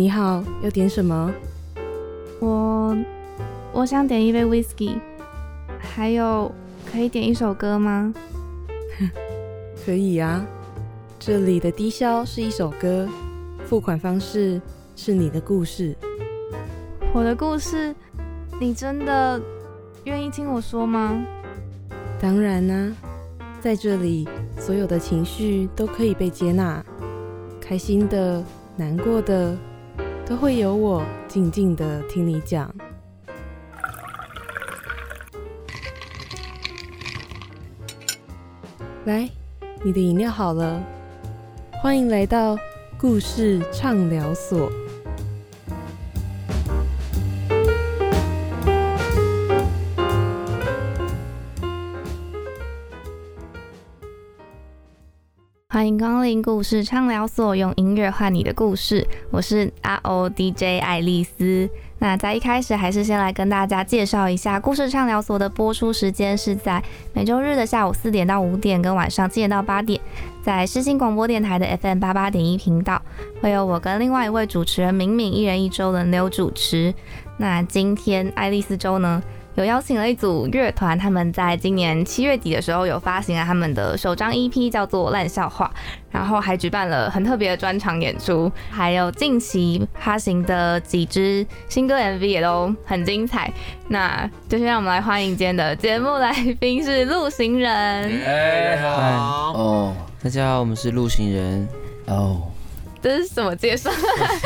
[0.00, 1.30] 你好，要点什么？
[2.40, 2.96] 我
[3.70, 4.98] 我想点一杯 whisky，
[5.78, 6.50] 还有
[6.90, 8.14] 可以点一首歌吗？
[9.84, 10.42] 可以啊，
[11.18, 13.06] 这里的低消是一首歌，
[13.66, 14.58] 付款方式
[14.96, 15.94] 是你的故事。
[17.12, 17.94] 我的故事，
[18.58, 19.38] 你真的
[20.04, 21.22] 愿意听我说吗？
[22.18, 22.90] 当然啦、
[23.60, 24.26] 在这里，
[24.58, 26.82] 所有的情绪都可以被接纳，
[27.60, 28.42] 开心的、
[28.78, 29.54] 难过的，
[30.30, 32.72] 都会有我静静的听你讲。
[39.06, 39.28] 来，
[39.82, 40.80] 你的饮料好了，
[41.82, 42.56] 欢迎来到
[42.96, 44.70] 故事畅聊所。
[55.80, 59.08] 欢迎光临故事畅聊所，用音乐换你的故事。
[59.30, 61.66] 我是 R O D J 爱丽丝。
[61.98, 69.98] 那在一开始，还是先来跟大家介绍一下故事畅聊所的播出时间是在每周日的下午四点到五点，跟晚上七点到八点，
[70.42, 73.00] 在世新广播电台的 FM 八八点一频道，
[73.40, 76.92] 会有我跟另外一位主持人敏敏一人一周轮流主持。
[77.38, 79.22] 那今天爱丽丝周呢？
[79.60, 85.70] 有邀请了一组乐团，他们在今年七月底的时候有发行了他们的首张 EP，叫做《烂笑话》，
[86.10, 93.52] 然后还举办了很特别的专场演出，还有近期发行的几支新歌 MV 也都很精彩。
[93.88, 97.70] 那就先让我们来欢迎今天的节目来宾是陆行人。
[98.24, 101.68] 哎，好，哦，大家好，我们是陆行人。
[102.06, 102.40] 哦，
[103.02, 103.90] 这是什么介绍？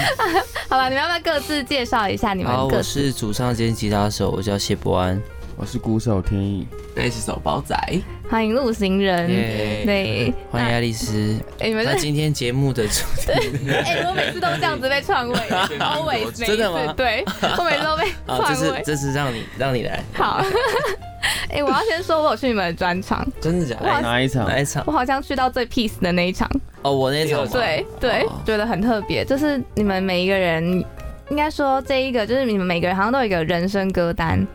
[0.69, 2.83] 好了，你们要不要各自介绍一下你们好，我自？
[2.83, 5.21] 是主唱兼吉他手，我叫谢伯安。
[5.57, 6.67] 我是鼓手天意，
[6.97, 7.77] 贝斯手宝仔，
[8.29, 9.31] 欢迎路行人。
[9.31, 11.39] 耶对，欢迎爱丽丝。
[11.61, 13.31] 哎、你们是那今天节目的主题
[13.71, 15.35] 哎、我每次都这样子被篡位，
[15.79, 17.25] always 每一真的吗次，对
[17.57, 18.79] 我每次都被好，这篡位。
[18.79, 20.43] 次这次让你让你来，好，
[21.51, 23.77] 哎、我要先说，我有去你们的专场，真的假？
[23.81, 24.49] 哪一场？
[24.49, 24.91] 哪一场我？
[24.91, 26.51] 好像去到最 peace 的那一场，
[26.85, 27.51] 哦，我那场吗。
[27.51, 30.85] 对对哦，觉得很特别，就是你们每一个人，
[31.31, 34.47] 应该说这一个就是你们每个人好像都有一个人生歌单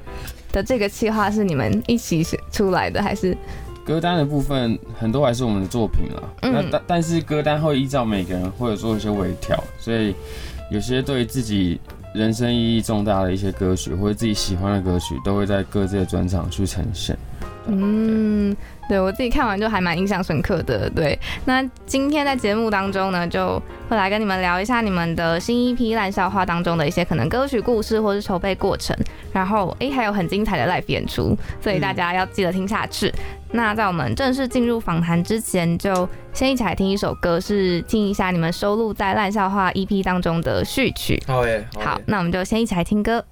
[0.51, 3.35] 的这个计划是你们一起写出来的，还是
[3.83, 6.23] 歌单的部分很多还是我们的作品啦。
[6.43, 10.13] 嗯那但但是歌单会依照每个人或者做一些微调，所以
[10.69, 11.79] 有些对自己
[12.13, 17.17] 人生意义重大的一些歌曲，或者自己喜欢的歌曲，都会在各自的专场去呈现。
[17.65, 18.55] 嗯，
[18.87, 20.89] 对我自己看完就还蛮印象深刻的。
[20.89, 28.95] 对，那今天在节目当中呢，就会来跟你们聊一下你们的新一批烂笑话当中的一些可能歌曲故事或是筹备过程，
[29.31, 33.13] 然后诶还有很精彩的 live 演出，所以大家要记得听下去。
[33.51, 41.21] 那在我们正式进入访谈之前，就先一起来听一首歌，是听一下你们收录在烂笑话 EP 当中的序曲。
[41.27, 43.25] 好耶，好，那我们就先一起来听歌。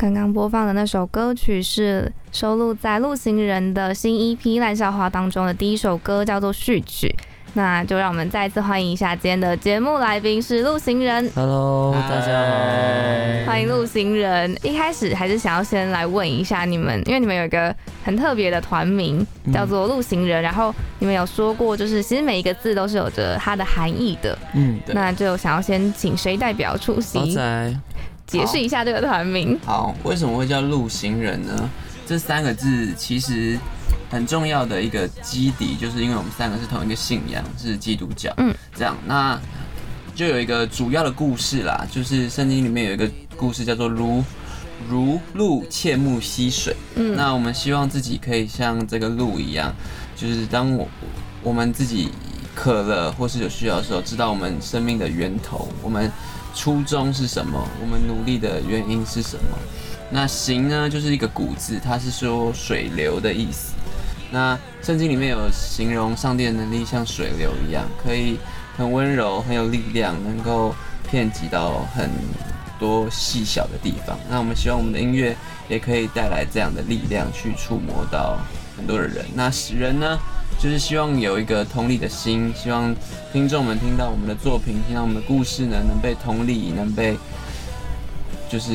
[0.00, 7.12] 刚刚播放的那首歌曲是收录在陆行人的新 EP《烂笑话》当中的第一首歌，叫做序曲。
[7.54, 13.50] 那就让我们再一次欢迎一下今天的节目来宾是陆行人，Hello，大家好。
[13.50, 14.56] 欢迎陆行人。
[14.62, 17.74] 一开始还是想要先来问一下你们，因为你们有一个
[18.04, 24.38] 很特别的团名叫做陆行人，然后你们有说过，就是其实每一个字都是有着它的含义的。
[24.54, 27.74] 嗯，那就想要先请谁代表出席仔，
[28.28, 29.58] 解释一下这个团名？
[29.64, 31.68] 好，为什么会叫路行人呢？
[32.06, 33.58] 这三个字其实
[34.10, 38.32] 很重要的一个基底，就是因为我们三个是同一个信仰，是基督教。
[38.36, 39.38] 嗯，这样那
[40.14, 44.22] 就有一个主要的故事啦，就是圣经里面有一个故事叫做如
[44.88, 46.76] 如鹿切木溪水。
[46.96, 49.74] 嗯，那我们希望自己可以像这个鹿一样，
[50.16, 50.88] 就是当我
[51.42, 52.10] 我们自己
[52.54, 56.10] 渴了或是有需要的时候，知道我们生命的源头，我们
[56.54, 59.58] 初衷是什么，我们努力的原因是什么。
[60.10, 63.74] 那行呢，就是一个古字，它是说水流的意思。
[64.30, 68.38] 那圣经里面有形容上帝的能力像水流一样，可以
[68.76, 70.74] 很温柔，很有力量，能够
[71.10, 72.10] 遍及到很
[72.78, 74.18] 多细小的地方。
[74.28, 75.36] 那我们希望我们的音乐
[75.68, 78.38] 也可以带来这样的力量，去触摸到
[78.76, 79.24] 很多的人。
[79.34, 80.18] 那使人呢，
[80.58, 82.94] 就是希望有一个同理的心，希望
[83.32, 87.16] 听众们听到我们的作品，听到我们的故事呢，能被同理，能被
[88.48, 88.72] 就是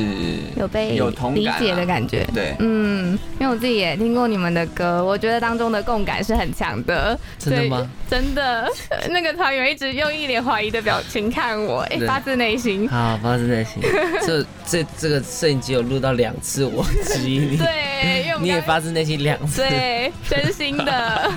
[0.56, 2.26] 有被有同理解的感觉。
[2.32, 2.54] 对。
[2.60, 7.18] 嗯，因为我自己也听过你们的歌，我觉得当中的共感是很强的。
[7.38, 7.90] 真的吗？
[8.08, 8.66] 真的，
[9.10, 12.88] 那个团员一直用一脸怀疑的表情看我，哎、对发自内心。
[12.88, 13.82] 好，发自内心。
[14.24, 19.60] 这这这个摄影机有录到两次，我质疑你，对，因为我们你也刚发自内心两次。
[19.60, 21.30] 对，真心的。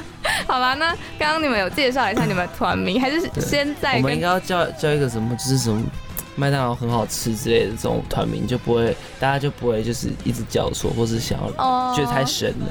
[0.50, 5.84] 好吧，那刚刚你们有介绍一下你们的团名，还是先在跟我们应该要叫叫一个什么，就是什么
[6.36, 12.68] 麦当劳很好吃之类的这种团名，就不会大家就不会就是一直叫错，或是想要哦觉得太神了。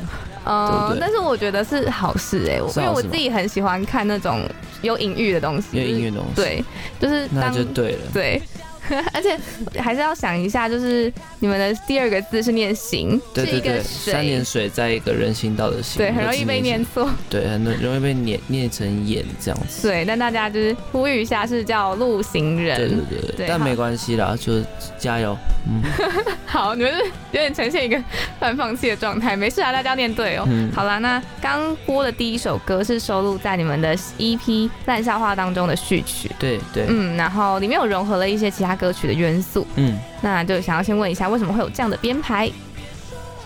[0.49, 4.49] 嗯对不对但是我觉得是好事哎、我因为我自己很喜欢看那种
[4.81, 6.65] 有隐喻的东西，有隐喻的东西，，对，
[7.01, 7.99] 就是那就对了。
[8.15, 8.41] 对。
[9.13, 9.39] 而且
[9.81, 17.09] 还是要想一下，就是你们的第二个字是念行，是一个对对对，三点水，在一个人行道的行，对，很容易被念念，错。
[17.29, 19.89] 对，很容易被念念成眼这样子。
[19.89, 22.77] 对，但大家就是呼吁一下，是叫路行人。
[22.77, 24.63] 对对对但没关系啦，就
[24.99, 25.37] 加油。
[25.69, 25.83] 嗯
[26.47, 26.99] 好，你们是
[27.33, 28.01] 有点呈现一个
[28.39, 30.45] 半放弃的状态，没事啊，大家念对哦。
[30.47, 34.39] 嗯，好啦，那刚播的第一首歌是收录在你们的 EP
[34.87, 42.51] 《烂笑话》当中的序曲，对对，嗯，然后里面有融合了一些其他歌曲的元素，嗯，那就想要先问一下，为什么会有这样的编排？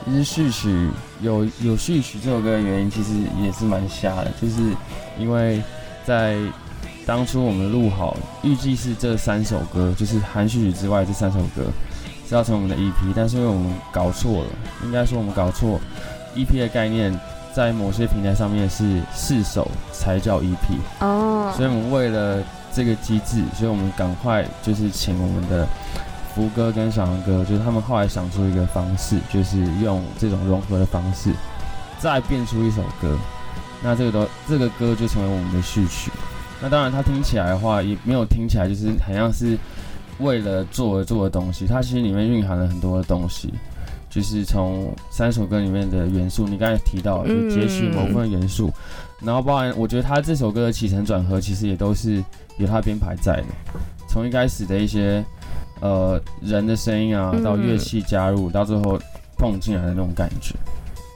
[0.04, 0.88] 其实序曲
[1.20, 3.10] 有有序曲这首歌的原因，其实
[3.42, 4.74] 也是蛮瞎的，就是
[5.18, 5.62] 因为
[6.04, 6.36] 在
[7.06, 11.64] 当初我们录好，预计是这三首歌，就是含序曲之外这三首歌
[12.28, 14.46] 是要成我们的 EP，但是因为我们搞错了，
[14.84, 15.78] 应该说我们搞错
[16.34, 17.18] EP 的概念，
[17.52, 20.56] 在某些平台上面是四首才叫 EP，
[21.00, 21.52] 哦。
[21.56, 25.66] 所以我们为了这个机制，所以我们赶快就是请我们的
[26.34, 31.32] 福哥跟小杨哥，就是他们后来想出一个方式，就是用这种融合的方式，
[31.98, 33.18] 再变出一首歌。
[33.82, 36.10] 那这个都这个歌就成为我们的序曲。
[36.60, 39.58] 那当然，它听起来的话，也没有听起来就是很像是
[40.18, 43.52] 为了做而做的东西，它其实里面蕴含了很多的东西。
[44.10, 48.70] 就是从三首歌里面的元素，你刚才提到，就截取某部分元素，
[49.24, 52.22] 然后包含我觉得他这首歌的起承转合，其实也都是
[52.58, 53.44] 有他编排在的。
[54.08, 55.24] 从一开始的一些
[55.80, 58.98] 呃人的声音啊，嗯到乐器加入，到最后
[59.38, 60.56] 蹦进来的那种感觉，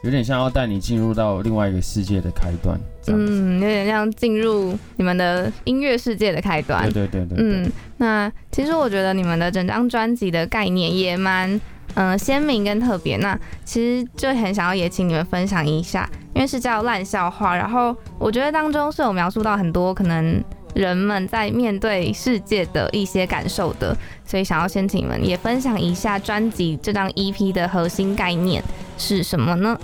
[0.04, 2.78] 有点像要带你进入到另外一个世界的开端。
[3.08, 7.06] 嗯，有点像进入你们的音乐世界的开端对。
[7.06, 7.62] 对对对对。
[7.64, 11.60] 嗯，那其实我觉得你们的整张专辑的概念也蛮
[11.94, 13.16] 嗯鲜明跟特别。
[13.18, 20.42] 那其实就很想要也请你们分享一下，因为是叫烂笑话，然后我觉得当中是有描述到很多可能
[20.74, 28.62] 人们在面对世界的一些感受的，所以想要先请你们也分享一下专辑这张 EP 的核心概念
[28.98, 29.78] 是什么呢？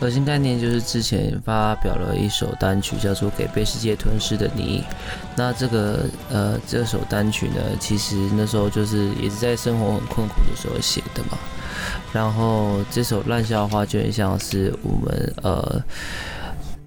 [0.00, 4.84] 核心概念就是之前发表了一首单曲，叫做《给被世界吞噬的你》。
[5.36, 11.38] 那这个呃这首单曲呢，其实那时候就是也是在生活很困苦的时候写的嘛。
[12.12, 15.82] 然后这首烂笑话就很像是我们呃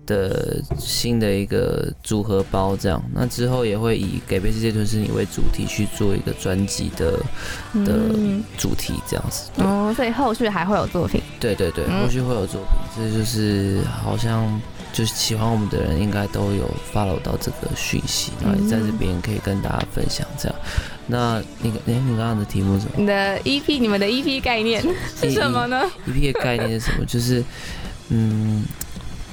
[0.05, 3.01] 的新的一个组合包这样。
[3.13, 7.11] 那之后也会以《给被世界吞噬你》为主题去做一个专辑的
[7.85, 9.49] 的嗯，主题这样子。
[9.57, 11.21] 哦，所以后续还会有作品。
[11.39, 14.59] 对对对，嗯后续会有作品，这就是好像
[14.93, 20.57] 就是喜欢我们的人应该都有 follow 到这个讯息，然后也在这边可以跟大家分享这样。
[21.07, 24.81] 那那个，哎，你刚刚的题目是什么你的 EP，你们的 EP 概念
[25.19, 25.81] 是什么呢？？
[26.07, 27.05] EP 的概念是什么？
[27.05, 27.43] 就是，
[28.09, 28.63] 嗯，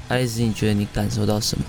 [0.09, 1.65] 爱丽丝，你觉得你感受到什么？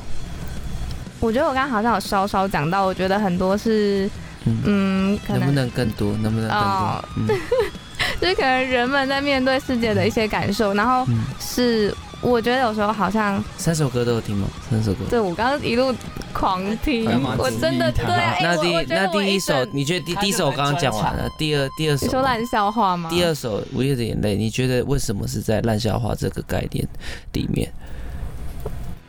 [1.19, 4.09] 我觉得我刚刚好像有稍稍讲到，我觉得很多是，
[4.45, 6.13] 嗯，嗯，可能不能能更多？
[6.21, 7.35] 能不能更哦多？
[7.35, 7.39] 嗯
[8.21, 14.47] 就是可能人们在面对世界的一些感受，然后嗯，是我觉得有时候好像，三首歌都有听吗？
[14.69, 15.05] 三首歌。
[15.09, 15.93] 对我刚刚一路
[16.33, 17.05] 狂听
[17.37, 22.05] 我真的对啊，哎那第那第一首，你觉得第第一首我刚刚讲完了，第二第二首？
[22.05, 23.09] 你说烂笑话吗？
[23.09, 26.87] 第二首《午夜的眼泪》，你觉得为什么是在烂笑话这个概念
[27.33, 27.69] 里面？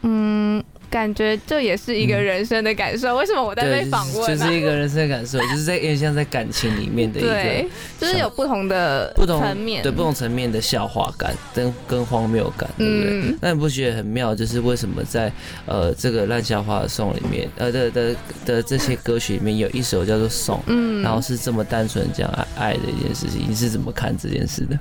[0.03, 3.17] 嗯，感觉这也是一个人生的感受。
[3.17, 4.27] 为什么我在被，访问、啊？
[4.29, 7.69] 就是就是一个人生的感受，就是在有点像在感情里面的一对
[8.01, 13.11] 个，就是有不同的不同层面，对不同层面的笑话感跟跟荒谬感，对不对？
[13.11, 14.35] 嗯那你不觉得很妙？
[14.35, 15.31] 就是为什么在
[15.67, 18.17] 呃这个烂笑话的颂里面，呃的的
[18.47, 24.79] 的这些歌曲里面有一首叫做《颂》，嗯，然后是这么单纯讲爱爱的一件事情，你是怎么看这件事的？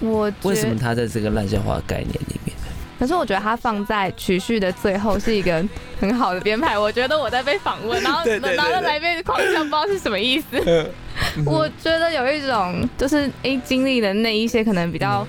[0.00, 2.54] 我为什么他在这个烂笑话概念里面？
[2.98, 5.64] 可是我觉得它放在曲序的最后是一个
[6.00, 6.78] 很好的编排。
[6.78, 10.90] 我觉得我在被访问，然后 对对对然后来宾狂笑，不知道是什么意思。
[11.44, 15.26] 我觉得有一种就是诶经历了那一些可能比较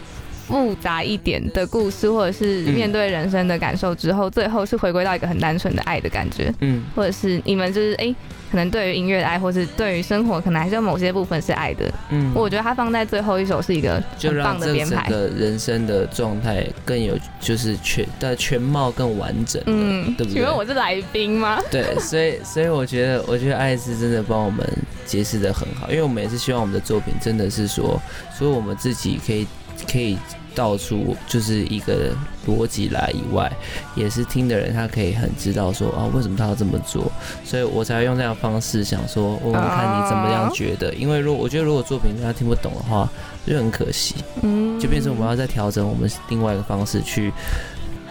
[0.48, 8.16] 复杂一点的故事，或者是面对人生的感受之后，最后是回归到一个很单纯的爱的感觉，嗯，或者是你们就是诶
[8.54, 11.92] 可能对于音乐的爱，或是对于生活，可能还是有某些部分是爱的。
[12.12, 15.10] 嗯我觉得他放在最后一首是一个就很棒的编排。
[15.10, 20.34] 个人生的状态更有，就是全的全貌更完整了，嗯，对不对？
[20.34, 21.60] 请问我是来宾吗？
[21.72, 24.64] 对，所以所以我觉得，我觉得爱是真的帮我们
[25.04, 28.00] 解释的很好，因为我们也是希望我们的作品真的是说，
[28.38, 29.48] 所以我们自己可以
[29.92, 30.16] 可以
[30.56, 32.16] 道出就是一个
[32.48, 33.52] 逻辑来以外，
[33.96, 37.12] 也是听的人他可以很知道说啊为什么他要这么做，
[37.44, 43.10] 所以我才会用这样的方式想说，我们看你怎么样觉得，因为如果我觉得如果作品他听不懂的话，
[43.46, 47.32] 就很可惜，嗯，就变成我们要再调整我们另外一个方式去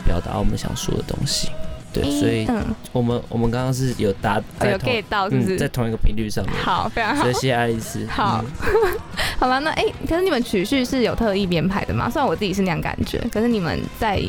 [0.05, 1.49] 表达我们想说的东西。
[1.93, 5.59] 对，所以嗯，我们我们刚刚是有达有同 get 到是不嗯，是？
[5.59, 6.55] 在同一个频率上面。
[6.63, 7.35] 好，非常好所以。
[7.35, 8.07] 谢谢爱丽丝。
[8.07, 8.99] 好嗯
[9.39, 12.09] 好了，那哎、可是你们曲序是有特意编排的吗？
[12.09, 14.23] 虽然我自己是那样感觉，可是你们在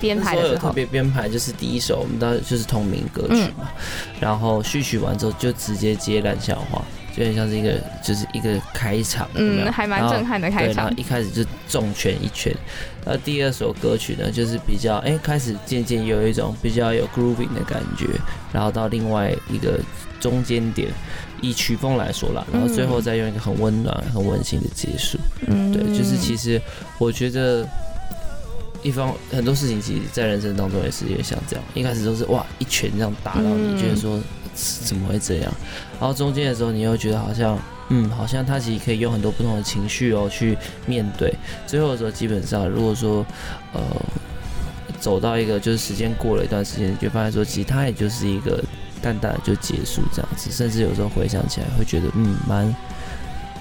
[0.00, 3.68] 编排的时候特，别编排，就是第一首我们当时就是同名歌曲嘛，
[4.18, 6.82] 然后序曲完之后就直接接烂笑话，
[7.16, 10.24] 就很像是一个就是一个开场，嗯，还蛮震。
[10.26, 10.92] 撼的开场对，然场后。
[10.96, 12.54] 一开始就重拳一拳，
[13.04, 18.06] 那第二首歌曲呢，就是比较哎、开始渐渐有一种比较有 grooving 的感觉，
[18.52, 19.80] 然后到另外一个
[20.20, 20.88] 中间点，
[21.40, 25.18] 以曲风来说啦，然后最后再用一个很温暖、很温馨的结束。
[25.46, 26.60] 嗯对，就是其实
[26.98, 27.66] 我觉得
[28.82, 34.20] 一方很多事情，其实在人生当中也是有点像这样，一开始都是哇一拳这样打到你，嗯觉得说
[34.54, 35.52] 怎么会这样，
[35.98, 37.58] 然后中间的时候你又觉得好像。
[37.92, 41.34] 嗯，好像他其实可以用很多不同的情绪哦去面对。
[41.66, 43.26] 最后的时候，基本上如果说，
[43.72, 43.80] 呃，
[45.00, 48.62] 走到一个就是时间过了一段时间，就发现说，其实他也就是一个
[49.02, 52.64] 淡淡的就结束这样子，甚至有时候回想起来会觉得，嗯，蛮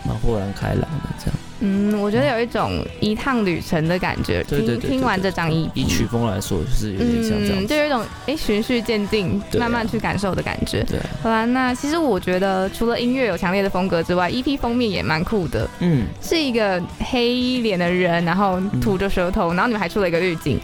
[0.05, 1.35] 蛮豁然开朗的这样。
[1.61, 4.43] 嗯，我觉得有一种一趟旅程的感觉。
[4.43, 10.83] 对对对对听听完这张 EP，以曲风来说，就是有点像这样嗯，就有一种哎循序渐进，啊慢慢去感受的感觉。
[10.83, 20.59] 对啊，好啦，那其实我觉得除了音乐有强烈的风格之外，EP 封面也蛮酷的，嗯，是一个黑脸的人，然后吐着舌头，然后你们还出了一个滤镜，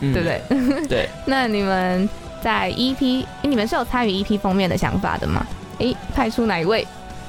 [0.00, 0.28] 嗯对不？
[0.28, 0.86] 对？
[0.88, 2.08] 对， 那你们
[2.42, 5.46] 在 EP，诶你们是有参与 EP 封面的想法的吗？
[5.78, 6.86] 哎，派出哪一位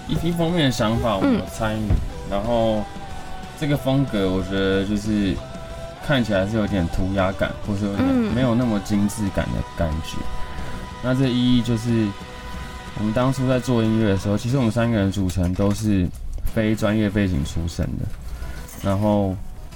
[0.10, 1.82] ？EP 封面的想法我们有参与，
[2.30, 2.84] 然后
[3.62, 5.36] 这个风格我觉得就是
[6.04, 10.18] 看起来是有点涂鸦感，或是有点嗯没有那么精致感的感觉。
[11.04, 12.08] 那这意义就是
[12.98, 16.08] 我们当初在做音乐的时候，其实我们三个人组成都是
[16.56, 18.06] 非专业背景出身的，
[18.84, 19.36] 然后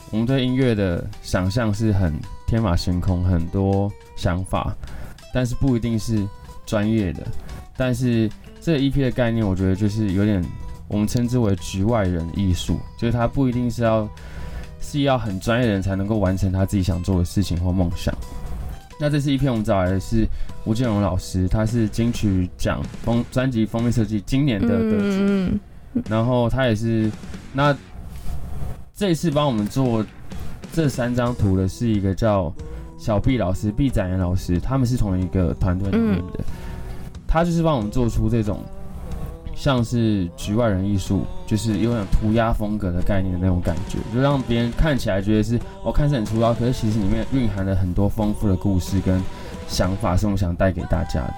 [0.09, 2.11] 我们对音乐的想象是很
[2.47, 4.75] 天马行空，很多想法，
[5.31, 6.27] 但是不一定是
[6.65, 7.21] 专业的，
[7.77, 8.27] 但是。
[8.61, 10.43] 这一 EP 的概念，我觉得就是有点
[10.87, 14.07] 我们称之为局外人艺术，就是他不一定是要
[14.79, 18.13] 是要很专业的人才能够完成他自己想做的事情或梦想。
[18.99, 20.25] 那这次一篇我们找来的是
[20.63, 25.59] 吴建荣老师，他是金曲奖封专辑封面设计今年的得主，嗯
[26.09, 27.11] 然后他也是
[27.51, 27.75] 那
[28.95, 30.05] 这次帮我们做
[30.71, 32.53] 这三张图的是一个叫
[32.97, 36.39] 小毕老师、毕展言老师，他们是同一个团队里面的。
[37.27, 38.63] 他就是帮我们做出这种
[39.55, 49.21] 像是局外人艺术，就是有点涂鸦风格的概念的那种感觉，就让别人看起来觉得是我看似很粗糙，可是其实里面蕴含了很多丰富的故事跟
[49.67, 51.33] 想法，是我们想带给大家的。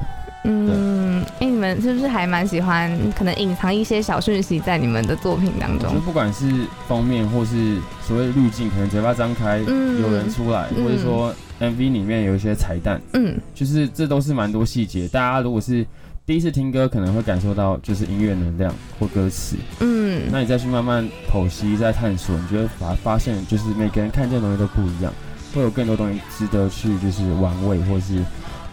[0.49, 5.99] 嗯，哎、你们是不是还蛮喜欢可能隐藏一些小讯息在你们的作品当中就？
[5.99, 6.49] 不管是
[6.87, 15.05] 封面或是所谓滤镜，可能嘴巴张开嗯有人出来，嗯或者说 MV 里面有一些彩蛋，嗯就是这都是蛮多细节。
[15.09, 15.85] 大家如果是
[16.27, 20.23] 第一次听歌，可能会感受到就是音乐能量或歌词，嗯。
[20.29, 25.13] 那你再去慢慢剖析、再探索，你就会发发现，就是每个人看见的东西都不一样，
[25.55, 28.21] 会有更多东西值得去就是玩味或是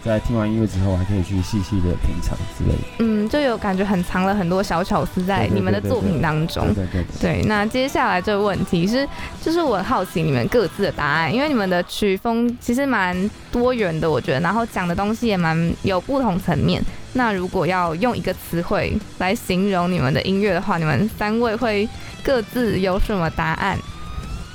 [0.05, 2.85] 在听完音乐之后，还可以去细细的品尝之类的。
[2.99, 6.67] 嗯，就有感觉很藏了很多小巧思在你们的作品当中。
[6.75, 9.09] 对对对对，对，那接下来这个问题是，
[9.43, 16.83] 就是我很好奇你们各自的答案，因为你们的曲风其实蛮多元的，我觉得，然后讲的东西也蛮有不同层面。
[17.15, 21.89] 那如果要用一个词汇来形容你们的音乐的话，你们三位会
[22.23, 23.79] 各自有什么答案？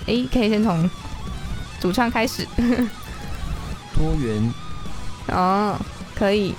[0.05, 0.87] 诶，可以先从
[1.79, 2.45] 主唱开始
[3.97, 4.53] 多元
[5.29, 5.77] 哦，
[6.15, 6.53] 可以。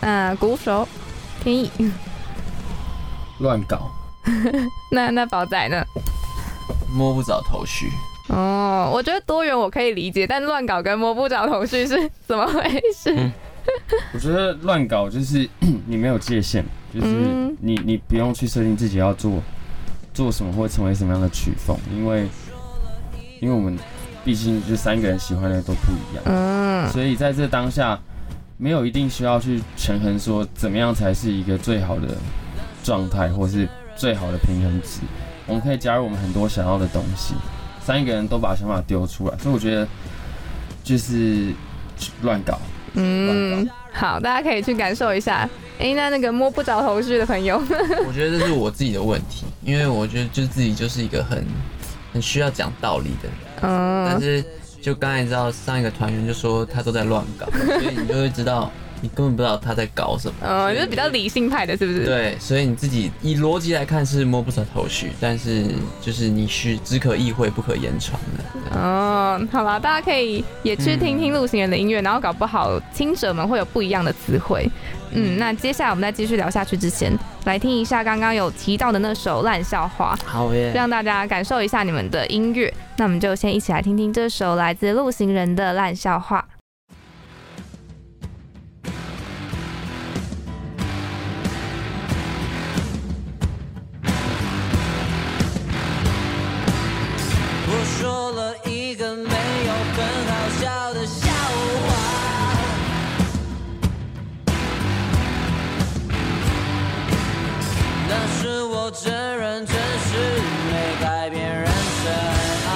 [0.00, 0.86] 那鼓手
[1.42, 1.70] 天意，
[3.38, 3.90] 乱搞。
[4.90, 5.84] 那那宝仔呢？
[6.90, 7.90] 摸不着头绪。
[8.28, 12.62] 哦，我觉得多元我可以理解，但乱搞跟摸不着头绪是怎么回
[12.94, 13.14] 事？
[13.16, 13.32] 嗯
[14.12, 15.48] 我觉得乱搞就是
[15.88, 16.62] 你没有界限，
[16.92, 19.42] 就是嗯你你不用去设定自己要做
[20.12, 22.28] 做什么或成为什么样的曲风，因为
[23.40, 23.78] 因为我们
[24.22, 27.98] 毕竟就三个人喜欢的都不一样，嗯所以在这当下
[28.64, 32.16] 没有一定需要去权衡说怎么样才是一个最好的
[32.82, 35.00] 状态或是最好的平衡值，
[35.46, 37.34] 我们可以加入我们很多想要的东西，
[37.84, 39.86] 三个人都把想法丢出来，所以我觉得
[40.82, 41.52] 就是
[42.22, 42.58] 乱搞。
[42.94, 45.46] 嗯，好，大家可以去感受一下。
[45.78, 47.58] 诶，那那个摸不着头绪的朋友，
[48.08, 51.44] 我觉得这是我自己的问题，因为我觉得就自己就是一个很
[52.14, 54.06] 很需要讲道理的人，嗯。
[54.08, 54.44] 但嗯，是
[54.84, 57.46] 就刚才知道上一个团员就说他都在乱搞，
[57.80, 60.34] 所以你就会知道你根本不知道他在搞什么。
[60.42, 65.64] 呃，就是比较理性派的，是不是？，对，所以你自己以逻辑来看是摸不着头绪，但是
[66.02, 68.78] 就是你是只可意会不可言传的。
[68.78, 74.68] 哦，好了，大家可以也去听听陆行人的音乐，然后搞不好听者们会有不一样的词汇。
[75.12, 77.12] 嗯，那接下来我们再继续聊下去之前，
[77.44, 82.72] 来听一下刚刚有提到的那首烂笑话，好耶，让大家感受一下你们的音乐。
[82.96, 86.44] 那我们就先一起来听听这首来自路行人的烂笑话。
[109.02, 110.16] 真人真事
[110.70, 112.12] 没改变人生
[112.68, 112.70] 啊。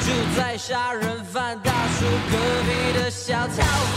[0.00, 3.96] 住在杀人犯大叔隔壁的小套房。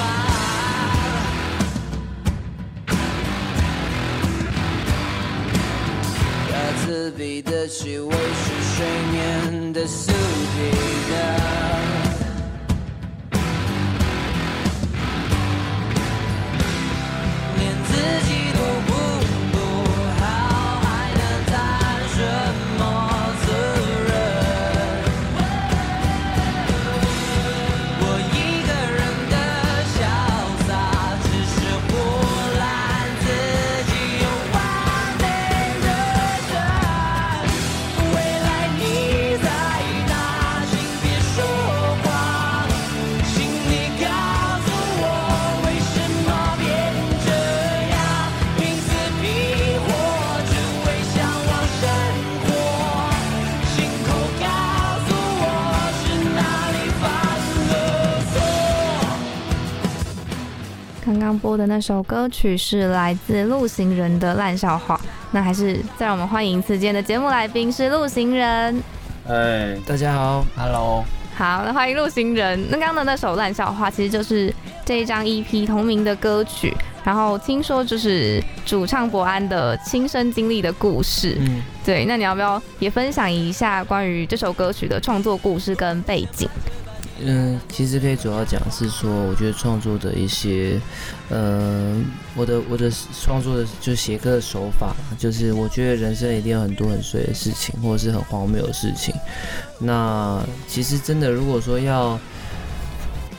[6.48, 6.54] 他
[6.84, 10.14] 自闭的气味是睡眠的宿敌
[11.12, 11.99] 的。
[61.40, 65.00] 播的那首歌曲是来自陆行人的烂笑话。
[65.32, 68.84] 那还是再让我们欢迎此间的节目来宾是陆行人。
[69.28, 71.04] 哎，大家好，Hello，
[71.36, 72.60] 好，那欢迎陆行人。
[72.70, 74.54] 那刚刚的那首烂笑话，其实就是
[74.86, 76.74] 这一张 EP 同名的歌曲。
[77.04, 81.38] 然后听说就是主唱伯安的亲身经历的故事。
[81.40, 86.48] 嗯，对，那你要不要也分享一下关于这首歌曲的创作故事跟背景？
[87.22, 90.80] 嗯，其实可以主要讲是说，我觉得创作的一些，
[91.30, 91.96] 呃，
[92.36, 92.90] 我的我的
[93.22, 99.14] 创作的就写歌的手法，就是我觉得人生一定有很多很碎的事情，或者是很荒谬的事情。
[99.80, 102.18] 那其实真的，如果说要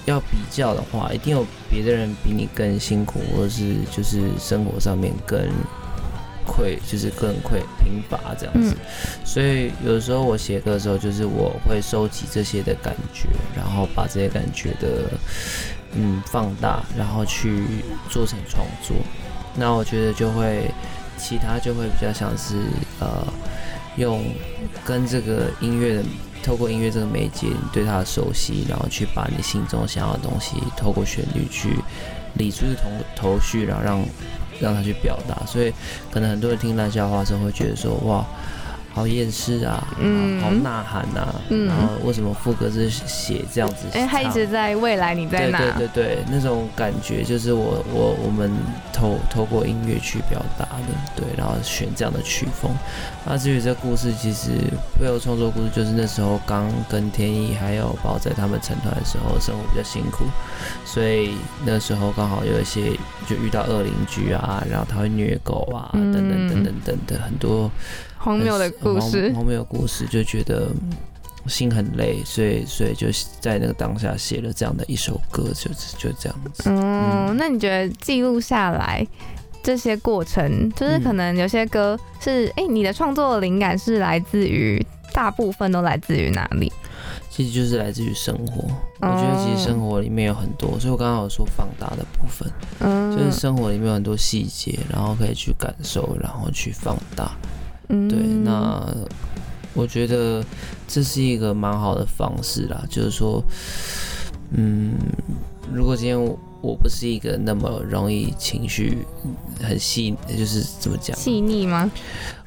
[0.06, 5.40] 要比较的话，一定有别的人比你更辛苦，或者是就是生活上面更
[6.50, 8.74] 匮，就是更匮贫乏这样子。
[8.74, 8.76] 嗯
[9.24, 15.04] 所以有的时候我写歌的时候，就是我会收集这些的感觉，然后把这些感觉的
[15.94, 17.64] 嗯放大，然后去
[18.08, 18.96] 做成创作。
[19.54, 20.68] 那我觉得就会，
[21.16, 22.56] 其他就会比较像是
[22.98, 23.24] 呃，
[23.96, 24.24] 用
[24.84, 26.04] 跟这个音乐的，
[26.42, 31.76] 透过音乐这个媒介，你对它的熟悉，然后去把你心中想要的东西，透过旋律去
[32.34, 34.04] 理出一个头头绪，然后让
[34.60, 35.46] 让他去表达。
[35.46, 35.72] 所以
[36.10, 38.24] 可能很多人听烂笑话的时候会觉得说，哇。
[38.92, 44.02] 好厌世啊，嗯好好呐喊啊，嗯然后为什么副歌是写这样子唱？
[44.02, 45.58] 哎，他一直在未来你在对哪？
[45.58, 48.50] 对对对，那种感觉就是我我我们
[48.92, 52.70] 透透过音乐去表达的，对，然后选这样的曲风。
[53.24, 54.50] 那至于这故事，其实
[54.98, 60.24] 背后创作故事就是那时候刚跟天意还有宝仔他们成团的时候，生活比较辛苦，
[60.84, 62.90] 所以那时候刚好有一些
[63.28, 67.70] 就遇到恶邻居啊，然后他会虐狗啊，等等等等等等的很多
[68.20, 69.36] 荒谬的故事荒。
[69.36, 70.90] 荒谬的故事，就觉得嗯
[71.46, 73.08] 心很累，所以所以就
[73.40, 76.64] 在那个当下写了这样的一首歌，就就这样子。
[76.66, 79.04] 嗯，那你觉得记录下来
[79.62, 86.70] 这些过程，就是可能有些歌是，哎、你的创作灵感是来自于，大部分都来自于哪里？
[87.30, 88.68] 其实就是来自于生活，
[89.00, 92.46] 我哦觉得其实生活里面有很多，所以我刚刚有说放大的部分，
[92.80, 97.32] 嗯，就是生活里面有很多细节，然后可以去感受，然后去放大。
[97.90, 98.08] 嗯。
[98.08, 98.86] 对，那
[99.74, 100.42] 我觉得
[100.88, 103.42] 这是一个蛮好的方式啦，就是说，
[104.52, 104.94] 嗯，
[105.72, 108.98] 如果今天我我不是一个那么容易情绪
[109.62, 111.90] 很细，就是怎么讲，细腻吗？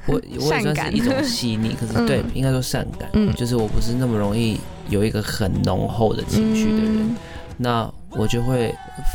[0.06, 2.06] 我我也算是一种细腻，可是嗯。
[2.06, 3.32] 对，应该说善感，嗯。
[3.34, 7.16] 就是我不是那么容易有一个很浓厚的情绪的人，嗯。
[7.56, 8.74] 那我就会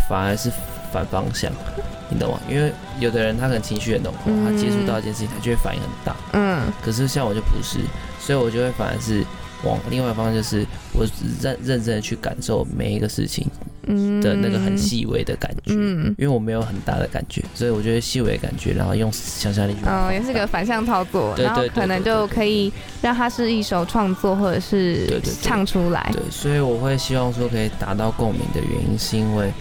[0.10, 0.52] 反而是
[0.92, 1.52] 反方向，
[2.10, 2.40] 你懂吗？
[2.50, 6.16] 因为有的人他可能情绪很浓厚，嗯他接触到一件事情，他就会反应很大。
[6.34, 7.80] 嗯可是像我就不是，
[8.20, 9.24] 所以我就会反而是
[9.64, 11.06] 往另外一方向，就是我
[11.42, 13.69] 认认真的去感受每一个事情嗯
[14.22, 22.72] 的那个很，细微的感觉，嗯，因为我没有很大的感觉，所以我觉得细微的感觉，然后用想象力去嗯，也是个反向操作，然后对对对可能就可以
[23.02, 26.10] 让它是一首创作，或者是唱出来。
[26.14, 29.52] 对，所以我会希望说可以达到共鸣的原因，是因为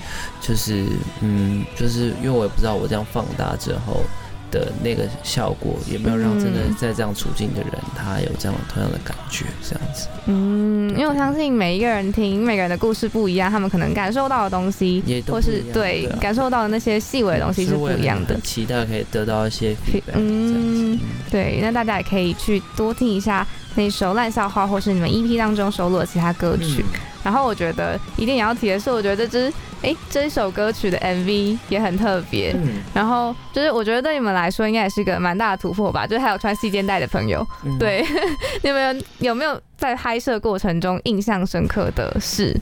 [0.40, 0.86] 就是
[1.20, 4.02] 嗯，就是因为我也不知道我这样放大之后
[4.50, 6.74] 的那个效果有没有让真的嗯。
[6.78, 10.06] 在这样处境的人，他有这样同样的感觉，这样子。
[10.26, 18.38] 嗯，因为我相信每一个人听每个人的故事不一样，他们可能感受到的东西，或是对啊感受到的那些细微的东西是不一样的。
[18.40, 19.74] 期待可以得到一些
[20.14, 26.84] 嗯嗯对，那大家也可以去多听一下那首《烂笑话》，或是你们 EP 当中收录的其他歌曲。
[27.24, 32.52] 然后我觉得一定也要提的是，我觉得这支哎这一首歌曲的 MV 也很特别。
[32.52, 38.04] 嗯然后就是我觉得对你们来说应该也是个蛮大的突破吧，就是还有穿细肩带的朋友，嗯对，
[38.62, 42.58] 你们有有没有在拍摄过程中印象深刻的事？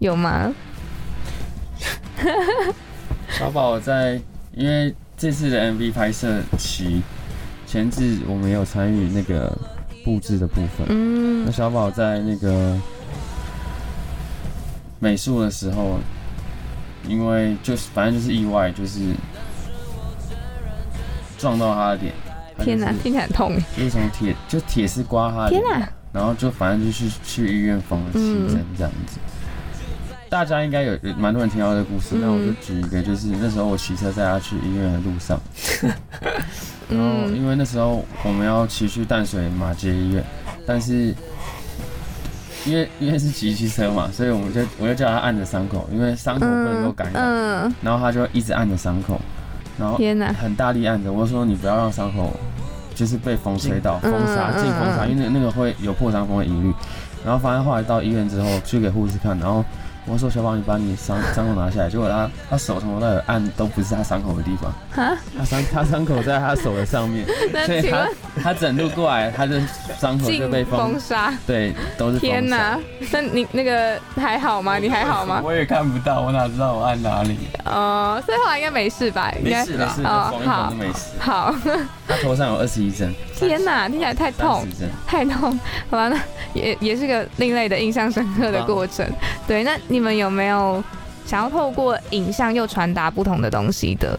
[0.00, 0.52] 有吗？
[3.30, 4.20] 小宝在
[4.54, 7.02] 因为这次的 MV 拍摄期
[7.66, 9.56] 前置，我们有参与那个
[10.04, 10.86] 布置的部分。
[10.88, 12.76] 嗯那小宝在那个
[14.98, 15.98] 美术的时候，
[17.06, 19.00] 因为就是反正就是意外，就是
[21.38, 22.12] 撞到他的脸。
[22.56, 23.54] 他就是天哪，听起来很痛。
[23.76, 25.62] 就是从铁就铁丝刮他的天
[26.10, 28.18] 然后就反正就去去医院缝了七
[28.52, 29.18] 针这样子。
[30.30, 35.40] 大家应该有有蛮多人听到这个故事，嗯那我就举一个，就是那时候我骑车载他去医院的路上，
[36.90, 40.22] 然后嗯因为那时候我们要骑去淡水马街医院，
[40.66, 41.14] 但是
[42.64, 49.20] 因为因为是骑机车嘛，所以我们就我就叫他按着伤口，因为伤口不能够感染，嗯，然后他就一直按着伤口，
[49.78, 49.98] 然后
[50.40, 52.32] 很大力按着，我就说你不要让伤口
[52.94, 56.72] 就是被风吹到，嗯风沙嗯进风沙，嗯因为那个那个会有破伤风的疑虑。
[57.24, 59.64] 然后发现后来到医院之后去给护士看，然后
[60.10, 68.08] 我说小宝你把你伤伤口拿下来，结果他他手从头到尾按都不是他伤口的地方，哈，他伤他伤口在他手的上面， 那所以他
[68.42, 69.60] 他整路过来，他的
[70.00, 71.32] 伤口就被风风沙？
[71.46, 72.18] 对都是。
[72.18, 72.78] 天哪，
[73.12, 74.78] 那你那个还好吗？
[74.78, 75.40] 你还好吗？
[75.44, 77.36] 我也看不到，我哪知道我按哪里？
[77.66, 79.30] 哦，所以后来应该没事吧？
[79.44, 81.10] 应该没事啦没事，哦缝一缝就没事。
[81.18, 81.54] 好。
[82.08, 84.66] 他头上有二十一针，天哪，听起来太痛。
[85.06, 85.52] 太痛。
[85.90, 86.18] 好吧，那
[86.54, 89.06] 也也是个另类的印象深刻的过程。
[89.46, 90.82] 对，那你们有没有
[91.26, 94.18] 想要透过影像又传达不同的东西的？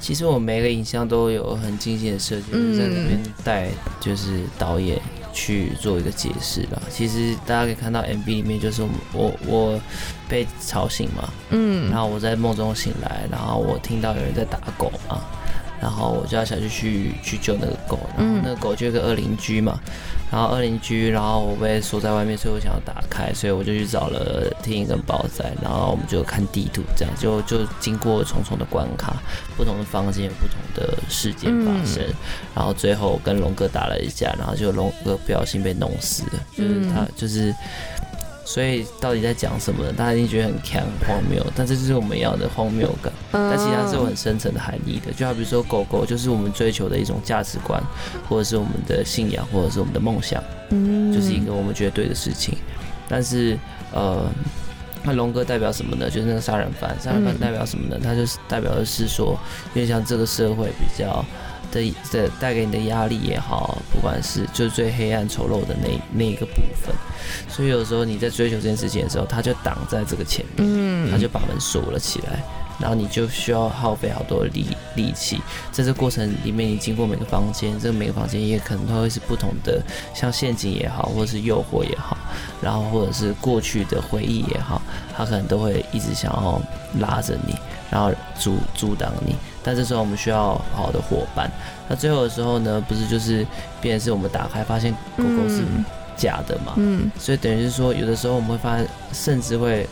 [0.00, 3.68] 其实我每个影像都有很精心的设计，嗯就是在那边带
[4.00, 5.00] 就是导演
[5.32, 6.80] 去做一个解释吧。
[6.88, 9.80] 其实大家可以看到 MV 里面，就是我我我
[10.28, 15.20] 被吵醒嘛，嗯然后我在梦中醒来，然后我听到有人在打狗嘛，
[15.80, 19.78] 然后我就要下去去去救那个狗，然后嗯那个狗就有个二邻居嘛，
[20.30, 29.14] 然后二邻居，然后我被锁在外面，所以我想要打开，所以我就去找了天一跟宝仔，然后我们就看地图，这样就就经过重重的关卡，
[29.56, 32.02] 不同的房间有不同的事件发生，
[32.54, 37.54] 然后最后跟龙哥打了一架，然后就龙哥不小心被弄死了，就是他就是。
[38.48, 39.92] 所以到底在讲什么呢？
[39.92, 43.12] 大家一定觉得很 can 荒谬，但这就是我们要的荒谬感。
[43.32, 47.78] 嗯但其实它是有很深层的含义的，就好比说狗狗就是我们追求的一种价值观，
[48.26, 52.56] 或者是我们的信仰，或者是我们的梦想，嗯就是一个我们觉得对的事情。
[53.06, 53.58] 但是
[53.92, 54.26] 呃，
[55.02, 56.08] 那龙哥代表什么呢？
[56.08, 58.00] 就是那个杀人犯，杀人犯嗯代表什么呢？
[58.02, 59.38] 他就是代表的是说，
[59.74, 61.22] 因为像这个社会比较。
[61.70, 66.94] 的的带给你的压力也好，不管是就是最黑暗丑陋的那那一个部分，
[67.48, 72.42] 所以有时候你在追求这件事情的时候，它就挡在这个前面，嗯他就把门锁了起来，
[72.78, 75.40] 然后你就需要耗费好多力力气。
[75.70, 79.82] 在这过程里面，你经过每个房间，这个每个房间也可能都会是不同的，
[80.14, 82.16] 像陷阱也好，或者是诱惑也好，
[82.62, 84.80] 然后或者是过去的回忆也好，
[85.16, 86.60] 他可能都会一直想要
[86.98, 87.54] 拉着你，
[87.90, 89.34] 然后阻阻挡你。
[89.68, 91.50] 但这时候我们需要好的伙伴。
[91.90, 93.46] 那最后的时候呢，不是就是
[93.82, 95.84] 变成是我们打开发现狗狗是嗯
[96.16, 96.72] 假的嘛？
[96.76, 99.86] 嗯所以等于是说，有的时候我们会发现，甚至会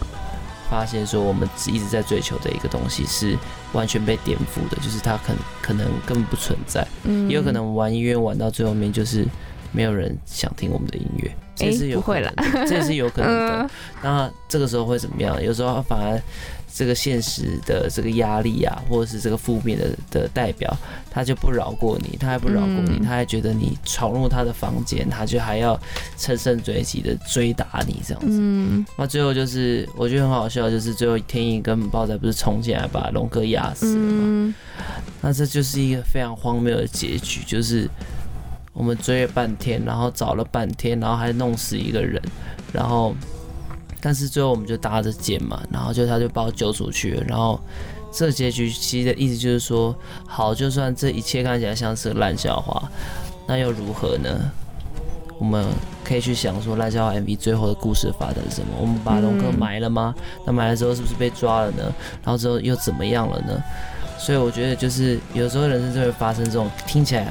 [0.71, 3.37] 发现说，我们一直在追求的一个东西是
[3.75, 9.27] 完全被颠覆的，就是它可能可能根本不存在，嗯也有可能玩音乐玩到最后面就是
[9.73, 13.71] 没有人想听我们的音乐，这是有不会啦可能的，这是有可能的 嗯。
[14.03, 15.41] 那这个时候会怎么样？
[15.43, 16.21] 有时候反而
[16.77, 20.77] 这个现实的这个压力啊，或者是这个负面的的代表，
[21.11, 25.81] 他就不饶过你，他还不饶过你，嗯他还觉得你闯入他的房间，他就还要
[26.19, 28.29] 乘胜追击的追打你这样子。
[28.31, 34.21] 嗯那最后就是我觉得很好笑，就是最后天意跟豹仔不是冲进来把龙哥压死了吗？
[34.21, 34.55] 嗯
[35.23, 37.89] 那这就是一个非常荒谬的结局，就是
[38.75, 42.21] 我们追了半天，然后找了半天，然后还弄死一个人，
[42.71, 43.17] 然后
[44.07, 47.61] 但是最后我们就搭着剑嘛，然后就他就把我救出去了，然后
[48.13, 49.93] 这结局其实的意思就是说，
[50.29, 52.89] 好，就算这一切看起来像是个烂笑话，
[53.49, 54.31] 那又如何呢？
[55.41, 55.67] 我们
[56.05, 58.69] 可以去想说烂笑话 MV 最后的故事发展是什么？
[58.81, 60.15] 我们把龙哥埋了吗？
[60.45, 61.83] 那埋了之后是不是被抓了呢？
[62.23, 63.61] 然后之后又怎么样了呢？
[64.21, 67.27] 所以我觉得就是有时候人生就会发生这种听起来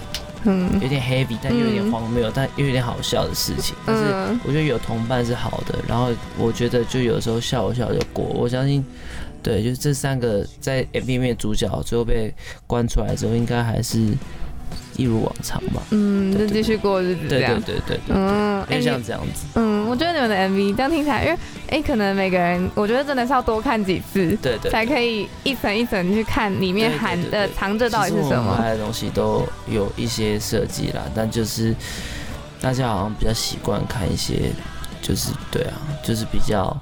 [0.46, 3.76] 嗯有点 heavy，但又有点嗯荒谬，但又有点好笑的事情。
[3.86, 8.24] 但是嗯我觉得有同伴是好的，然后我觉得就有时候笑一笑就过。
[8.26, 8.84] 我相信，
[9.42, 12.34] 对，就是这三个在 MV 里面主角最后被
[12.68, 14.00] 关出来之后，应该还是
[14.98, 15.82] 一如往常吧。
[15.92, 17.48] 嗯，就继续过日子这对对。
[17.48, 19.46] 对对对，嗯，哎就你像这样子。
[19.56, 21.38] 嗯，我觉得你们的 MV 这样听起来，因为
[21.70, 28.30] 哎，可能每个人，我觉得真的是要多看几次，对对，才可以一层一层去看里面含的藏着到底是什么。
[28.30, 31.74] 实我们拍的东西都有一些设计啦，但就是
[32.60, 34.52] 大家好像比较习惯看一些，
[35.02, 36.76] 就是对啊，就是比较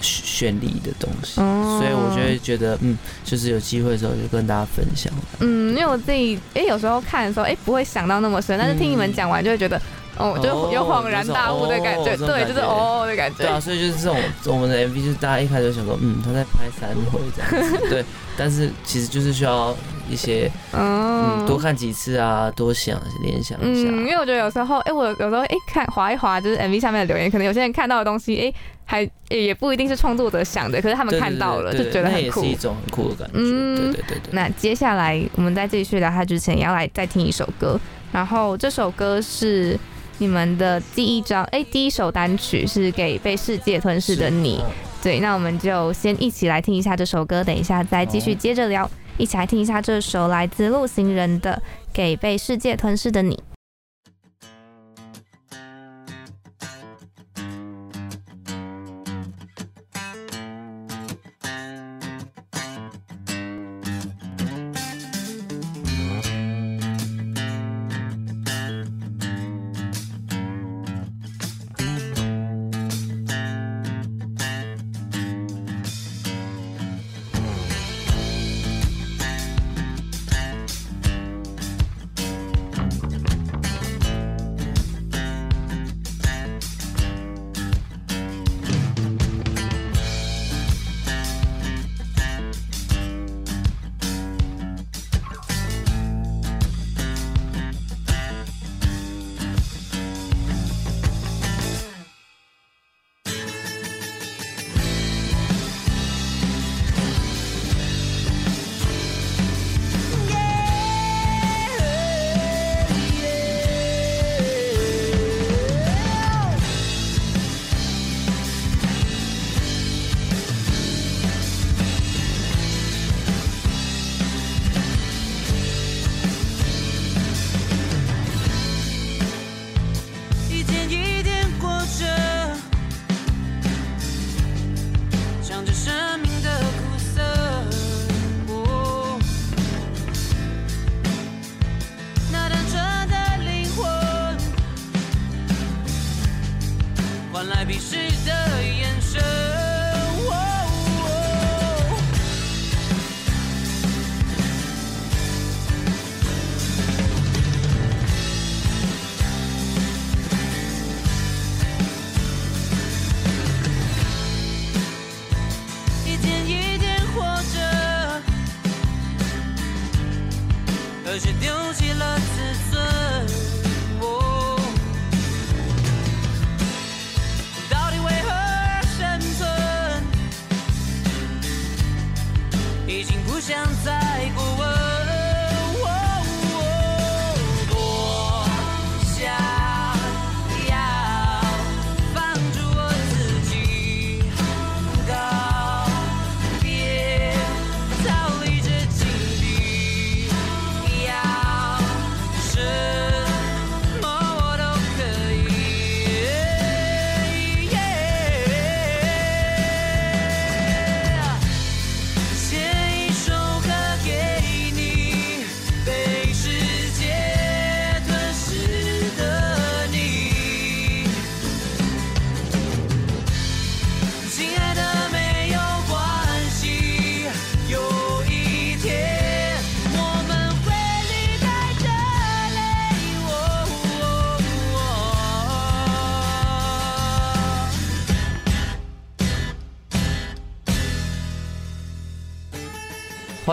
[0.00, 1.78] 绚丽的东西，哦。
[1.78, 5.12] 所以我就会觉得，嗯，就是有机会的时候就跟大家分享。
[5.40, 9.78] 嗯，因为我自己哎，有时候看的时候哎，不会想到那么深，但是听你们讲完就会觉得，
[10.18, 13.38] 哦，就有恍然大悟的感觉，哦对，就是哦的感觉。
[13.38, 18.04] 对啊，所以就是这种我们的 MV，就是大家一开始就想说，嗯，他在拍三回这样子， 对，
[18.36, 19.74] 但是其实就是需要
[20.10, 23.88] 一些，嗯，多看几次啊，多想联想一下。
[23.90, 28.54] 嗯，因为我觉得有时候，哎、我有有时候，哎、看划一划，就是 MV 下面的留言，可能有些人看到的东西，哎、
[28.84, 32.54] 还、诶也不一定是创作者想的，可是他们看到了，就觉得很酷那也是。
[32.54, 33.34] 一种很酷的感觉。
[33.34, 34.30] 嗯对对对对。
[34.32, 37.78] 那接下来我们在继续聊他之前，也要来再听一首歌，
[38.10, 39.78] 然后这首歌是
[40.18, 44.60] 你们的第一张，哎、第一首单曲是给被世界吞噬的你。
[44.62, 51.62] 嗯对，那我们就先一起来听一下这首歌，等一下再继续接着聊，一起来听一下这首来自陆行人的
[51.94, 53.36] 《给被世界吞噬的你》。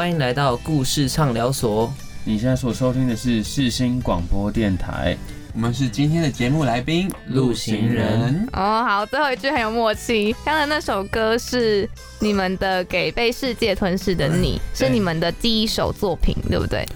[0.06, 1.92] 欢迎来到故事畅聊所。
[2.26, 5.18] 你现在所收听的是世新广播电台，
[5.52, 8.48] 我们是今天的节目来宾，路行人。
[8.54, 10.32] 哦，好，最后一句很有默契。
[10.46, 11.90] 刚才那首歌是
[12.20, 16.88] 你们的《给被世界吞噬的你》，是你们的第一首作品，对不对？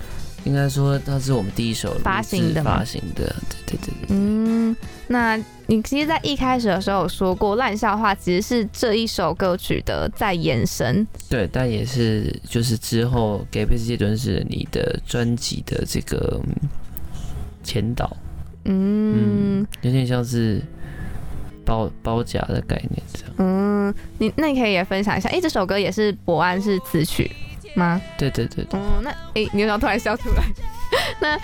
[0.44, 4.08] 应该说它是我们第一首发行的吗发行的，对对对对。
[4.10, 4.76] 嗯，
[5.08, 5.36] 那
[5.70, 11.06] 你其实，在一开始的时候有说过，《烂笑话》其实是这一首歌曲的在延伸。
[11.30, 16.70] 对，但也是就是之后给被世界吞噬的你的专辑的这个嗯
[17.64, 18.18] 前导，
[18.66, 20.60] 嗯嗯，有点像是
[21.64, 23.36] 包包夹的概念这样。
[23.38, 27.30] 嗯，你那你可以也分享一下，哎、这首歌也是伯安是词曲
[27.76, 28.02] 吗？
[28.18, 30.44] 对对对对，哦，那哎、你为什么突然笑出来？
[31.20, 31.40] 那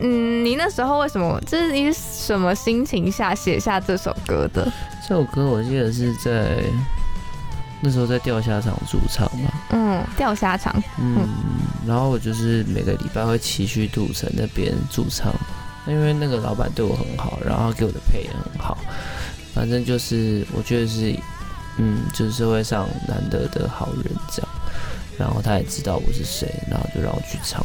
[0.00, 1.40] 嗯，你那时候为什么？
[1.46, 4.70] 就是你是什么心情下写下这首歌的？
[5.06, 6.62] 这首歌我记得是在
[7.80, 10.74] 那时候在钓虾场驻唱吧，嗯，钓虾场。
[10.98, 11.28] 嗯，
[11.86, 15.32] 然后我就是每个礼拜会骑去渡城那边驻唱，
[15.86, 18.78] 因为那个老板对我很好，然后给我的配也很好，
[19.54, 21.14] 反正就是我觉得是，
[21.76, 24.48] 嗯，就是社会上难得的好人这样，
[25.18, 27.64] 然后他也知道我是谁，然后就让我去唱。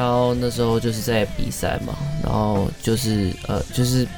[0.00, 4.08] 然后那时候就是在比赛嘛，然后就是呃，就是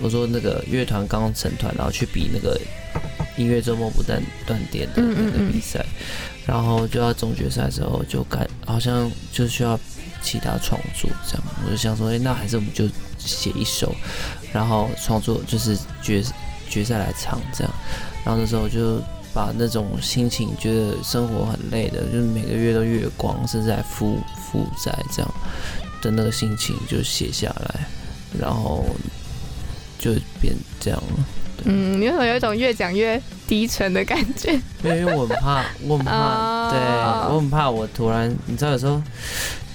[0.00, 2.56] 我说那个乐团刚成团，然后去比那个
[3.36, 5.84] 音乐周末不断断电的那个比赛，
[6.46, 9.76] 然后就要总决赛的时候就感好像就需要
[10.22, 13.92] 其他创作这样，我就想说，哎、那还是我们就写一首，
[14.52, 16.22] 然后创作就是决
[16.70, 17.74] 决赛来唱这样，
[18.24, 19.02] 然后那时候就
[19.38, 25.34] 把那种心情，觉得生活很累的，就是每个月都月光，甚至还负负债这样
[26.02, 27.86] 的那个心情就写下来，
[28.36, 28.84] 然后
[29.96, 31.24] 就变这样了。
[31.66, 34.60] 嗯，你为什么有一种越讲越低沉的感觉？
[34.82, 36.80] 因为我很怕，我很怕，哦 对
[37.32, 39.00] 我很怕，我突然，你知道，有时候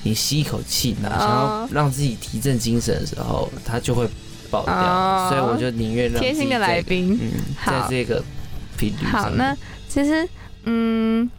[0.03, 4.05] 你吸一口气，你想要哦让自己提振精神的时候，它就会
[4.51, 7.17] 爆掉，哦所以我就宁愿让贴心的来宾。
[7.21, 7.31] 嗯，
[7.65, 8.21] 在这个
[8.89, 9.55] 频率好，那
[9.87, 10.27] 其实，
[10.65, 11.29] 嗯，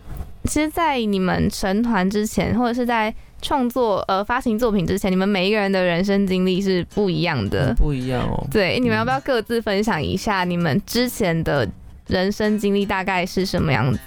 [0.44, 7.74] 其实，在你们成团之前，或者是在创作呃发行作品之前，你们每一个人的人生经历是不一样的。
[7.74, 8.46] 不一样哦。
[8.50, 11.68] 对，你们要不要各自分享一下你们之前的
[12.06, 13.98] 人生经历大概是什么样子？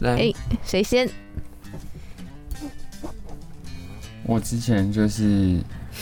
[0.00, 0.32] 来，哎
[0.64, 1.08] 谁先？
[4.26, 5.60] 我之前就是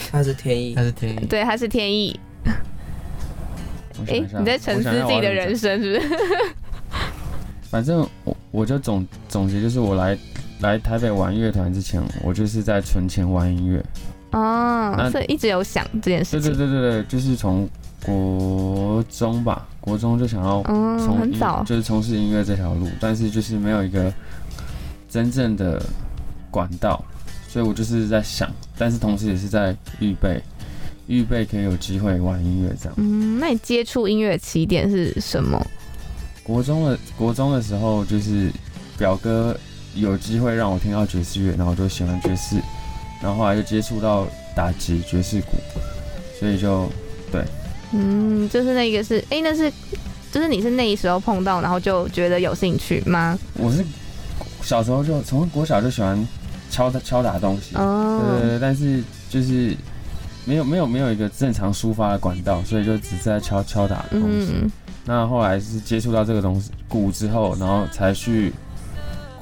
[0.09, 2.19] 他是天意他，是天意，对，他是天意。
[4.07, 6.09] 哎、你在沉思自己的人生是不是？
[7.69, 10.17] 反正我我就总总结就是我来
[10.59, 13.83] 来台北玩乐团之前，我就是在存钱玩音乐。
[14.31, 16.57] 哦，所以一直有想这件事对情。
[16.57, 17.69] 对对对对，就是从
[18.03, 21.63] 国中吧，国中就想要嗯，从音很早。
[21.65, 24.11] 就是从事音乐这条路，但是就是没有一个
[25.07, 25.79] 真正的
[26.49, 27.03] 管道，
[27.47, 30.41] 所以我就是在想，但是同时也是在预备，
[31.07, 32.93] 预备可以有机会玩音乐这样。
[32.97, 35.59] 嗯，那你接触音乐起点是什么？
[36.43, 38.51] 国中的国中的时候，就是
[38.97, 39.55] 表哥
[39.95, 42.57] 有机会让我听到爵士乐，然后我就喜欢爵士，
[43.21, 45.57] 然后后来就接触到打击爵士鼓，
[46.39, 46.89] 所以就
[47.31, 47.41] 对
[47.93, 49.71] 嗯，就是那个是，哎、那是，
[50.31, 53.37] 就是你是那时候碰到，然后就觉得有兴趣吗？
[53.53, 53.85] 我是
[54.61, 56.27] 小时候就从国小就喜欢
[56.69, 59.75] 敲打敲打东西，哦，呃，但是就是
[60.45, 64.53] 没有没有没有一个正常抒发的管道，所以就只是在敲敲打东西。
[64.53, 64.71] 嗯，
[65.05, 68.51] 那后来是接触到这个东西鼓之后，然后才去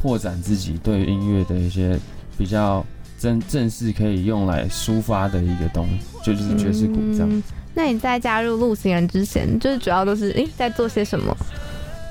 [0.02, 2.00] 扩展自己对音乐的一些
[2.38, 2.86] 比较
[3.20, 7.30] 正正式可以用来抒发的一个东西，就就是爵士鼓这样。
[7.30, 7.44] 嗯
[7.74, 11.34] 那你在加入陆行人之前，就是主要都是诶、在做些什么？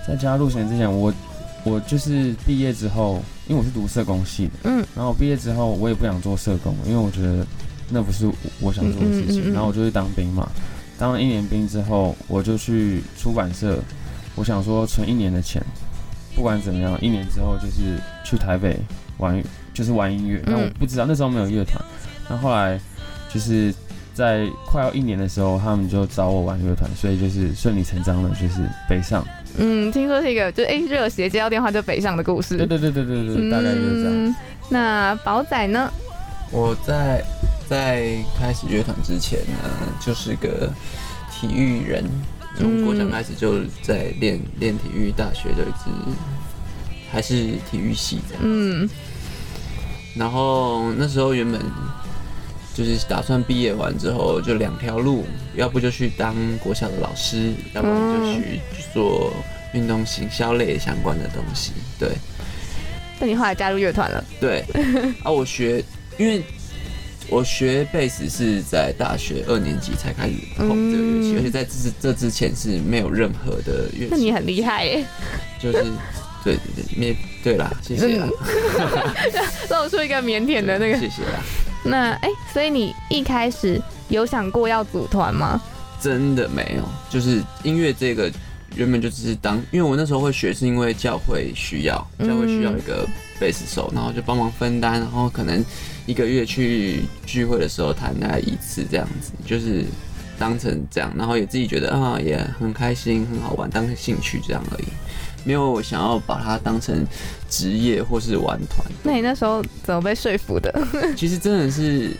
[0.08, 1.12] 在加入行人之前，我
[1.64, 7.46] 我就是毕业之后，因为我是读社工系的，嗯然后我毕业之后我也不想做社工，因为我觉得
[7.90, 9.42] 那不是我我想做的事情。
[9.42, 10.48] 嗯嗯嗯嗯然后我就去当兵嘛，
[10.98, 13.78] 当了一年兵之后，我就去出版社，
[14.34, 15.62] 我想说存一年的钱，
[16.34, 18.78] 不管怎么样，一年之后就是去台北
[19.18, 19.42] 玩，
[19.74, 20.42] 就是玩音乐。
[20.46, 21.82] 那我嗯不知道那时候没有乐团，
[22.28, 22.78] 那后后来
[23.32, 23.74] 就是
[24.14, 29.26] 在快要一年的时候，他们就找我玩乐团，所以就是顺理成章的，就是北上。
[29.58, 32.56] 嗯，听说是一个就诶热血接到电话就北上的故事。
[32.56, 34.12] 对对对对对对，大概就是这样。
[34.12, 34.36] 嗯。
[34.68, 35.90] 那宝仔呢？
[36.52, 37.22] 我在
[37.70, 39.70] 在开始乐团之前呢，
[40.04, 40.68] 就是个
[41.30, 42.04] 体育人，
[42.58, 45.88] 从国小开始就在练练体育，大学的一直
[47.12, 47.36] 还是
[47.70, 48.42] 体育系这样。
[48.44, 48.90] 嗯
[50.16, 51.60] 然后那时候原本
[52.74, 58.60] 就是打算毕业完之后就两条路，要不就去当国小的老师，要不然就去
[58.92, 59.32] 做
[59.72, 61.70] 运动行销类相关的东西。
[62.00, 62.10] 对
[63.20, 64.24] 那你后来加入乐团了？
[64.40, 64.64] 对，
[65.22, 65.84] 啊，我学，
[66.18, 66.42] 因为
[67.30, 71.70] 我学贝斯是在大学二年级才开始碰这个乐器，嗯而且在这
[72.00, 75.04] 这之前是没有任何的乐器，那你很厉害耶，
[75.60, 75.84] 就是
[76.42, 78.26] 对对对，没对啦，谢谢啦，
[79.70, 80.98] 露出一个腼腆的那个。
[80.98, 81.40] 谢谢啦。
[81.84, 85.60] 那哎、所以你一开始有想过要组团吗？
[86.00, 88.30] 真的没有，就是音乐这个
[88.74, 93.06] 原本就只是当，因为我那时候会学是因为教会需要，嗯教会需要一个
[93.38, 95.64] 贝斯手，然后就帮忙分担，然后可能
[96.10, 99.84] 一个月去聚会的时候谈大概一次这样子，就是
[100.40, 104.88] 当成这样，然后也自己觉得啊也很开心很好玩，当兴趣这样而已，
[105.44, 107.06] 没有想要把它当成
[107.48, 108.84] 职业或是玩团。
[109.04, 110.74] 那你那时候怎么被说服的？
[111.16, 112.10] 其实真的是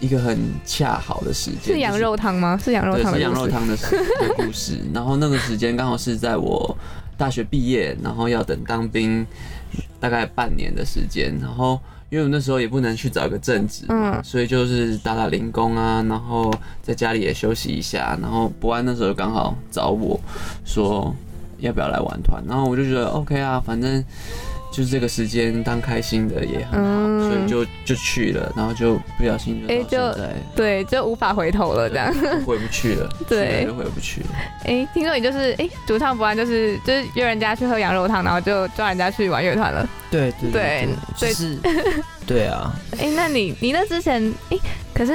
[0.00, 2.58] 一个很恰好的时间，是羊肉汤吗？
[2.64, 3.76] 是羊肉，汤的是羊肉汤的
[4.38, 4.78] 故事。
[4.94, 6.74] 然后那个时间刚好是在我
[7.18, 9.26] 大学毕业，然后要等当兵
[10.00, 11.36] 大概半年的时间。
[11.40, 11.78] 然后
[12.12, 16.52] 因为我那时候也不能去找一个正职，嗯所以就是打打零工啊，然后
[16.82, 18.18] 在家里也休息一下。
[18.20, 20.20] 然后博安那时候刚好找我
[20.62, 21.16] 说
[21.60, 24.04] 要不要来玩团，然后我就觉得 OK 啊，反正。
[24.72, 30.18] 就是这个时间当开心的也很好，嗯所以就就去了，然后就不小心就哎就。
[30.56, 32.12] 对，就无法回头了这样。
[32.12, 34.28] 就回不去了， 对就回不去了。
[34.64, 39.88] 哎、听说你就是哎、主唱不然就是就是约人家去喝羊肉汤，然后就抓人家去玩乐团了。
[40.10, 41.58] 对对对是
[42.26, 44.58] 对啊， 哎、那你你那之前哎、
[44.94, 45.12] 可是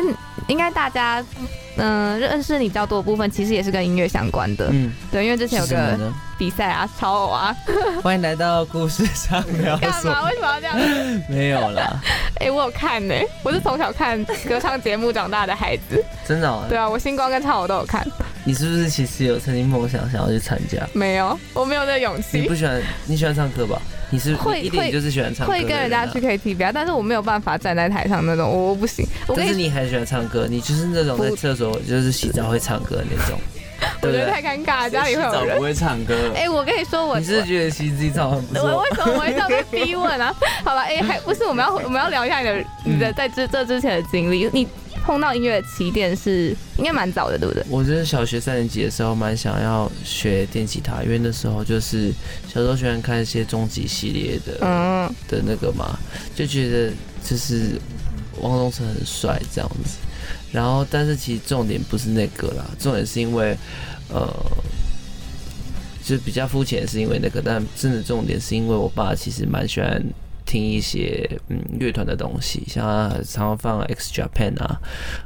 [0.48, 1.24] 应该大家
[1.78, 4.70] 嗯、认识你比较多的部分，其实也是跟音乐相关的。
[4.72, 6.14] 嗯，对，因为之前有个？
[6.38, 7.56] 比赛啊，超偶啊，
[8.04, 9.90] 欢迎来到故事上聊干。
[10.06, 10.26] 嘛？
[10.30, 10.78] 为什么要这样？
[11.28, 12.00] 没有啦，
[12.40, 16.04] 哎、我有看呢、我是从小看歌唱节目长大的孩子。
[16.28, 16.66] 真的、哦。
[16.70, 18.06] 对啊，我星光跟超偶都有看。
[18.44, 20.88] 你是不是其实有曾经梦想想要去参加？
[20.94, 22.56] 没有，我没有那个勇气你不。
[22.56, 23.82] 喜欢，你喜欢唱歌吧？
[24.10, 29.06] 你是会一点就是喜欢唱歌的会跟人家啊去 KTV 啊，但是我没有办法站在台上那种，我我不行。
[29.28, 33.38] 我，但是你还喜欢唱歌，你就是那种在厕所就是洗澡会唱歌的那种，
[34.04, 34.32] 我觉得？
[34.32, 35.64] 太尴尬了，家里会有人不。
[35.64, 38.82] 会唱歌，哎、我跟你说，我你是觉得其实自己唱得很不我错？
[38.82, 40.34] 为什么我会这样被逼问啊？
[40.64, 44.50] 好了，哎、还不是我们要我们要聊一下你的你的在这这之前的经历。
[44.54, 44.68] 你
[45.04, 47.64] 碰到音乐的起点是应该蛮早的，对不对？
[47.70, 52.12] 我就是小学三年级的时候蛮想要学电吉他，因为那时候就是
[52.48, 55.98] 小时候喜欢看一些终极系列的、嗯，的那个嘛，
[56.36, 56.92] 就觉得
[57.24, 57.80] 就是
[58.42, 59.98] 汪东城很帅这样子。
[60.52, 63.58] 然后，但是其实重点不是那个啦，重点是因为
[64.10, 64.28] 呃，
[66.04, 70.04] 就比较肤浅，是因为那个，但真的重点是因为我爸其实蛮喜欢
[70.48, 74.80] 听一些嗯乐团的东西，像常常放 X Japan 啊，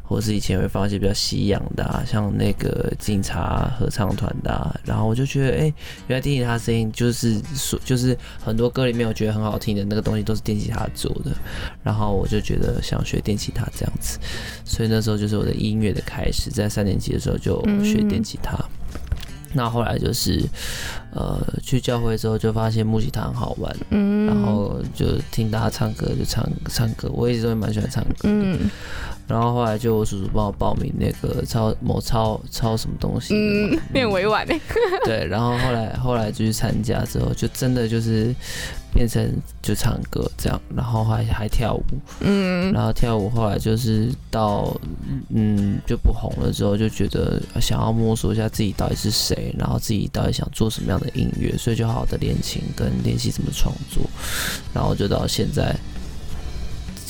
[0.04, 5.74] 或者是以前会放一些比较西洋的、啊，像那个警察合唱团的、啊，然后我就觉得，哎、
[6.08, 11.32] 原来电吉他声音就是说，就是很多歌里面我觉得很好听的那个东西都是电吉他做的，
[11.84, 14.20] 然后我就觉得想学电吉他这样子，
[14.66, 18.58] 所以那时候就是我的音乐的开始，在三年级的时候就学电吉他。
[19.54, 20.42] 那后来就是，
[21.14, 28.30] 呃，去教会之后就发现木吉他很好玩，嗯，然后就听大家唱歌就唱唱歌，我一直都蛮喜欢唱歌的。
[28.30, 28.70] 嗯
[29.32, 34.60] 然后后来就我叔叔帮我报名那个超某超超什么东西嗯，，变委婉哎。
[35.06, 38.36] 对，然后后来后来就去参加之后，就真的就是
[38.94, 39.26] 变成
[39.62, 41.84] 就唱歌这样，然后还还跳舞，
[42.20, 42.74] 嗯。
[42.74, 44.76] 然后跳舞后来就是到
[45.30, 54.04] 嗯就不红了之后，就觉得想要摸索一下自己到底是谁，然后自己到底想做什么样的音乐，所以就好好的练琴跟练习怎么创作，
[54.74, 55.74] 然后就到现在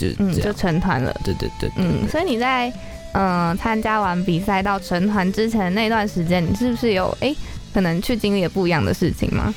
[0.10, 0.54] 就嗯，就。
[0.54, 1.16] 成团了。
[1.24, 2.70] 对对对对嗯，所以你在
[3.14, 7.36] 嗯、呃参加完比赛到成团之前那段时间，你是不是有哎、
[7.74, 9.54] 可能去经历了不一样的事情吗？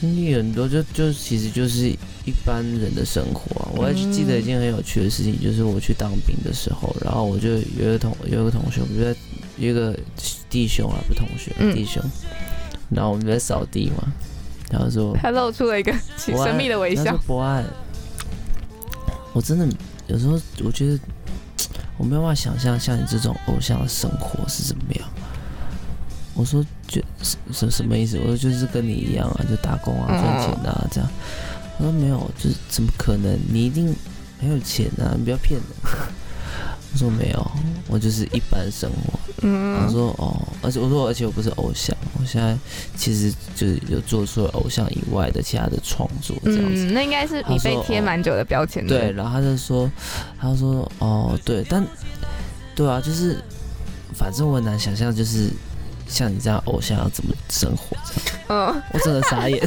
[0.00, 3.68] 经历很多，就就其实就是一般人的生活啊。
[3.76, 9.16] 我还记得一件很有趣的事情，就是我去当兵的时候，然后我就有一个同有一个同学，我们就在
[9.56, 9.96] 一个
[10.50, 12.02] 弟兄啊，不是同学，嗯弟兄，
[12.90, 14.12] 然后我们就在扫地嘛，
[14.70, 17.16] 然后说他露出了一个神秘的微笑
[19.34, 19.68] 我真的
[20.06, 20.98] 有时候我觉得
[21.98, 25.06] 我没有办法想象像你这种偶像的生活是怎么样。
[26.34, 28.18] 我说就什什什么意思？
[28.18, 31.10] 我说就是跟你一样啊，就打工啊，嗯赚钱啊这样。
[31.78, 33.38] 我说没有，就是怎么可能？
[33.48, 33.94] 你一定
[34.40, 35.68] 很有钱啊，你不要骗人。
[36.94, 37.50] 我说没有，
[37.88, 39.18] 我就是一般生活。
[39.18, 42.56] 我嗯，说哦，而且我说，而且我不是偶像，我现在
[42.96, 46.86] 其实就是有做出了偶像以外的其他的创作这样子。
[46.86, 48.96] 嗯，那应该是你被贴蛮久的标签的。
[48.96, 49.90] 对，，然后他就说，
[50.40, 51.84] 他说哦，对，但
[52.76, 53.36] 对啊，就是
[54.14, 55.50] 反正我很难想象，就是
[56.06, 57.96] 像你这样偶像要怎么生活
[58.48, 59.60] 嗯，我真的傻眼。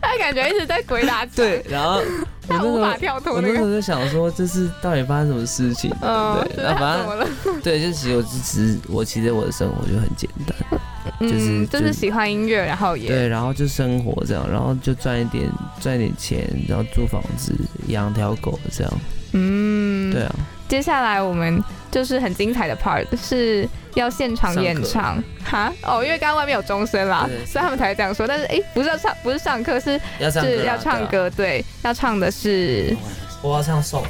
[0.00, 2.00] 他感觉一直在鬼打墙，对，然后
[2.48, 3.48] 我他无法跳脱那个。
[3.48, 5.90] 我那时候就想说，这是到底发生什么事情？
[6.00, 7.60] 嗯， 对，是那反正？
[7.62, 10.80] 对，就其实我只是我其实我的生活就很简单。
[11.20, 15.48] 就是嗯，就是喜欢音乐，然后也对，然后就生活这样，然后就赚一点
[15.80, 17.52] 赚一点钱，然后租房子，
[17.88, 18.92] 养条狗这样。
[19.32, 20.34] 嗯，对啊，
[20.72, 28.26] 接下来我们就是很精彩的 part，是要现场演唱哈哦，因为刚刚外面有钟声啦，所以他们才会这样说。
[28.26, 31.06] 但是哎，不是要唱，不是上课，是是要唱。
[31.08, 32.96] 歌，对，要唱的是
[33.42, 34.02] 我要唱颂。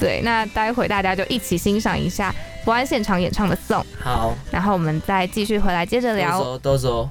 [0.00, 0.20] 对。
[0.24, 2.34] 那待会大家就一起欣赏一下
[2.64, 6.32] 博安现场演唱的 song，好，然后我们再继续回来接着聊。
[6.32, 7.10] 都走都走。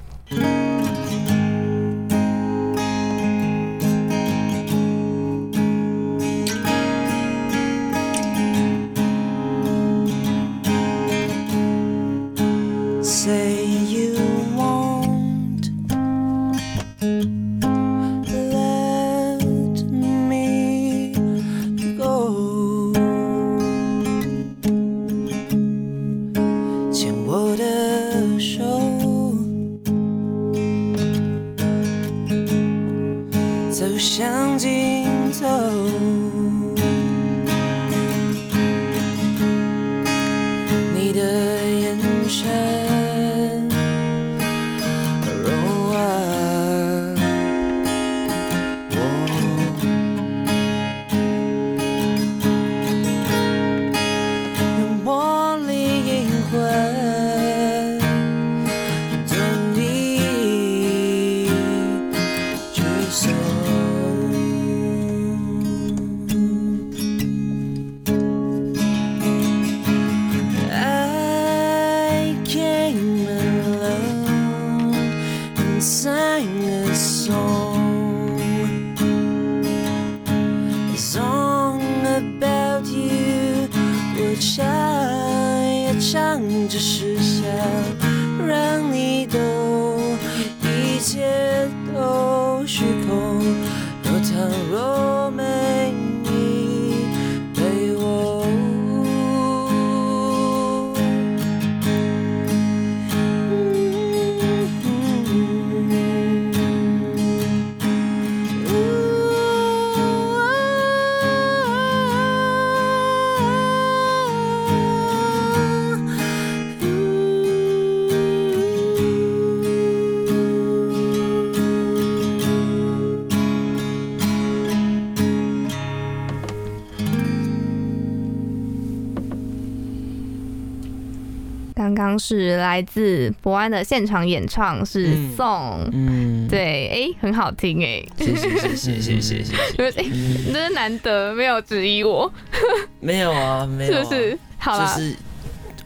[132.17, 135.35] 是来自博安的现场演唱，是嗯。
[135.37, 140.51] song，、嗯，，对，哎，很好听哎，谢谢谢谢谢谢谢谢。
[140.51, 142.31] 真是难得没有质疑我，
[142.99, 144.39] 没有啊，没有、啊，是不是？
[144.57, 145.15] 好啦，就是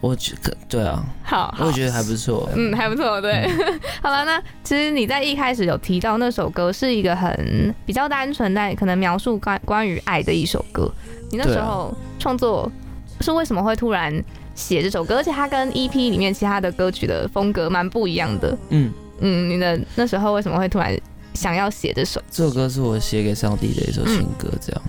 [0.00, 1.66] 我觉得对啊，好，好。
[1.66, 2.48] 我觉得还不错。
[2.54, 3.48] 嗯，还不错，对。
[4.02, 10.90] 好了，那其实你在一开始有提到那首歌是一个很比较单纯，但可能描述关关于爱的一首歌。
[11.30, 12.70] 你那时候创作
[13.20, 14.12] 是为什么会突然
[14.54, 15.16] 写这首歌？
[15.16, 18.56] 而且它跟 EP 里面其他的歌曲的风格蛮不一样的。
[18.70, 20.96] 嗯，嗯，你的那时候为什么会突然
[21.34, 22.20] 想要写这首？
[22.30, 24.82] 这首歌是我写给上帝的一首情歌，这样。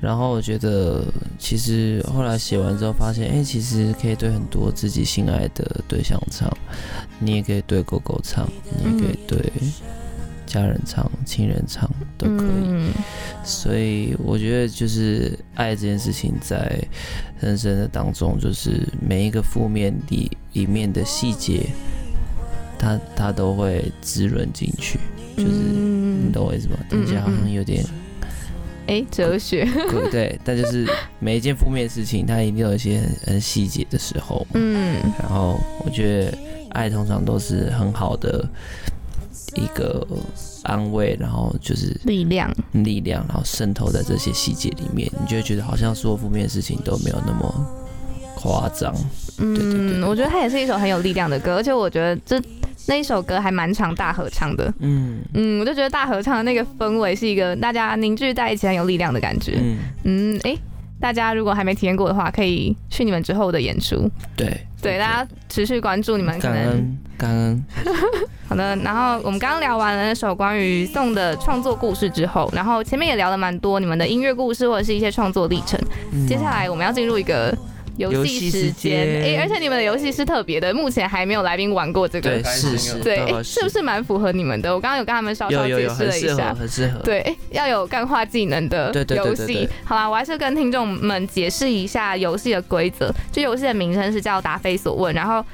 [0.00, 1.04] 然后我觉得，
[1.38, 6.50] 其实后来写完之后，发现，哎、其实可以对很多自己心爱的对象唱，
[7.20, 8.44] 你也可以对狗狗唱，
[8.82, 9.38] 你也可以对
[10.52, 12.64] 家人唱、亲人唱，都可以。
[12.64, 12.92] 嗯
[13.44, 16.78] 所以我觉得就是爱这件事情在
[17.40, 21.66] 人生的当中，就是每一个负面里里面的细节，
[22.78, 24.98] 它它都会滋润进去，
[25.36, 26.76] 就是、嗯你懂我意思吗？
[26.88, 27.84] 听起来好像有点
[28.86, 30.86] 哎，哲学，对对，但就是
[31.18, 34.46] 每一件负面的事情，它一定有一些很很细节的时候。
[34.54, 36.38] 嗯然后我觉得
[36.70, 38.48] 爱通常都是很好的
[39.54, 40.06] 一个
[40.62, 47.66] 安慰，然后就是力量，力量，然后渗透在这些细节里面，你就会觉得好像所有负面的事情都没有那么
[48.34, 48.92] 夸张。
[49.38, 52.40] 对对对嗯，我觉得它也是一首很有力量的歌，而且我觉得这
[52.86, 54.72] 那一首歌还蛮常大合唱的。
[54.80, 59.58] 嗯嗯，我就觉得大合唱的那个氛围是一个大家凝聚在一起很有力量的感觉。
[59.60, 60.56] 嗯，嗯，哎、
[61.02, 64.08] 大家如果还没体验过的话，可以去你们之后的演出。
[64.36, 67.64] 对对，大家持续关注你们可能感恩感恩，
[68.48, 68.76] 好的。
[68.76, 75.76] 然后我们刚刚聊完了那首关于宋的创作故事之后，然后前面也聊了蛮多你们的音乐故事或者是一些创作历程。
[76.12, 77.52] 嗯接下来我们要进入一个
[77.96, 82.42] 游游戏时间，间哎、而且你们的游戏是特别的，目前还没有来宾玩过这个对。
[82.42, 84.74] 开是不是蛮符合你们的？
[84.74, 86.54] 我刚刚有跟他们稍稍解释了一很适合下。
[86.54, 89.68] 很适合，对，诶要有干化技能的游戏。
[89.84, 93.12] 好啦，我还是跟听众们解释一下游戏的规则。
[93.30, 95.44] 就游戏的名称是叫答非所问，然后。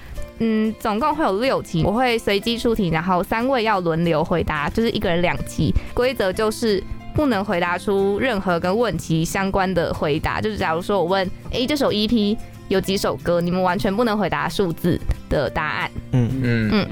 [0.41, 5.75] 嗯，总共会有六题，我会随机出题，然后三位要轮流回答，就是一个人两题。
[5.93, 6.81] 规则就是
[7.19, 12.39] 不能回答出任何跟问题相关的回答，就是假如说我问，诶，这首 EP
[12.69, 14.97] 有几首歌，你们完全不能回答数字
[15.29, 15.91] 的答案。
[16.13, 16.87] 嗯嗯嗯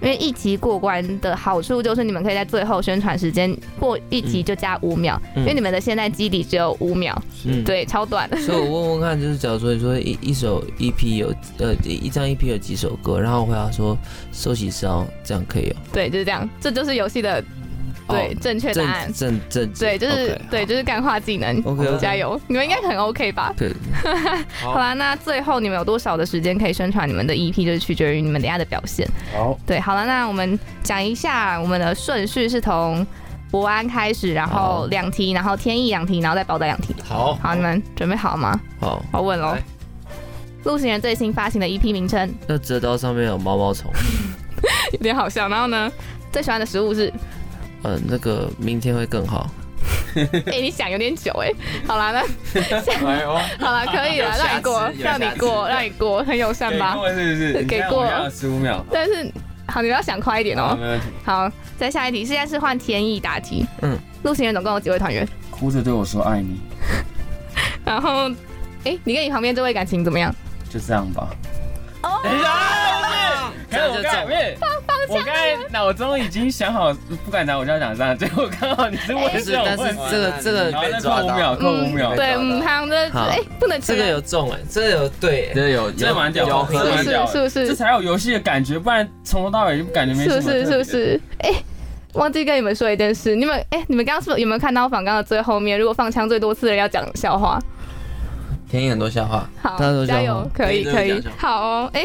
[0.00, 7.16] 因为一集过关的好处就是你们可以在最后宣传时间过一集就加五秒，嗯因为你们的现在基底只有五秒，
[7.46, 7.62] 嗯。
[7.62, 8.28] 对，超短。
[8.42, 13.96] 所以我问问看，就是假如说你说一一首 EP 有呃一一张 EP 有几首歌，然后我回答说
[14.32, 15.76] 收起烧，这样可以哦。
[15.92, 17.42] 对，就是这样，这就是游戏的
[18.08, 19.38] 对、哦正确答案正。
[19.48, 22.40] 正正对，就是 OK，对，就是干化技能 OK，OK 加油！
[22.46, 23.52] 你们应该很 OK 吧？
[23.56, 23.72] 对，
[24.60, 29.06] 好啦，那最后你们有多少的时间可以宣传你们的 EP，就是取决于你们等一下的表现。
[29.32, 33.06] 好，对，好了，那我们讲一下我们的顺序是从
[33.50, 36.94] 博安开始，然后好两题，然后天意两题，然后再宝仔两题。
[37.04, 38.58] 好，好，你们准备好吗？
[38.80, 39.02] 好。
[39.12, 39.62] 我问喽来。
[40.64, 43.90] 陆行人最新发行的 EP 名称那折刀上面有毛毛虫，
[44.92, 45.90] 有点好笑，然后呢，
[46.32, 47.10] 最喜欢的食物是，
[47.82, 49.48] 呃，那个明天会更好。
[50.46, 51.50] 哎、你想有点久哎、
[51.86, 52.20] 好啦，那
[53.64, 56.94] 好了，可以了，让你过让你过，让你过，很友善吧？
[56.94, 57.64] 过是不是？
[57.64, 59.30] 给过十五秒，但是
[59.66, 60.76] 好，你们要想快一点哦。
[60.80, 61.06] 没问题。
[61.24, 63.64] 好，再下一题，现在是换天意答题。
[63.82, 65.26] 嗯，陆行人总共有几位团员？
[65.50, 66.60] 哭着对我说爱你，
[67.84, 68.28] 然后，
[68.84, 70.34] 哎、你跟你旁边这位感情怎么样？
[70.68, 71.28] 就这样吧。
[72.02, 72.20] 哦
[73.70, 76.92] 可是我刚才这样就中不是，我刚才脑中已经想好，
[77.24, 87.32] 不敢拿，我就要讲这样， 结果刚好你是问不是这种但是问题，这个这个然后再扣五秒，扣五秒，对，嗯，他们的好哎、不能这个有中哎，这个有对这有这蛮屌的，有合理这蛮屌的。
[87.32, 90.64] 是不是这才有游戏的感觉，不然从头到尾就感觉没什么是不是？
[90.64, 90.84] 是不？
[90.84, 91.20] 是？
[91.40, 91.54] 哎、
[92.14, 95.78] 忘记跟你们说一件事，你们哎、你们刚刚是不是有没有看到反刚的最后面？
[95.78, 97.58] 如果放枪最多次的人要讲笑话，
[98.70, 102.04] 天意很多笑话，好加油可以可以好哦，哎、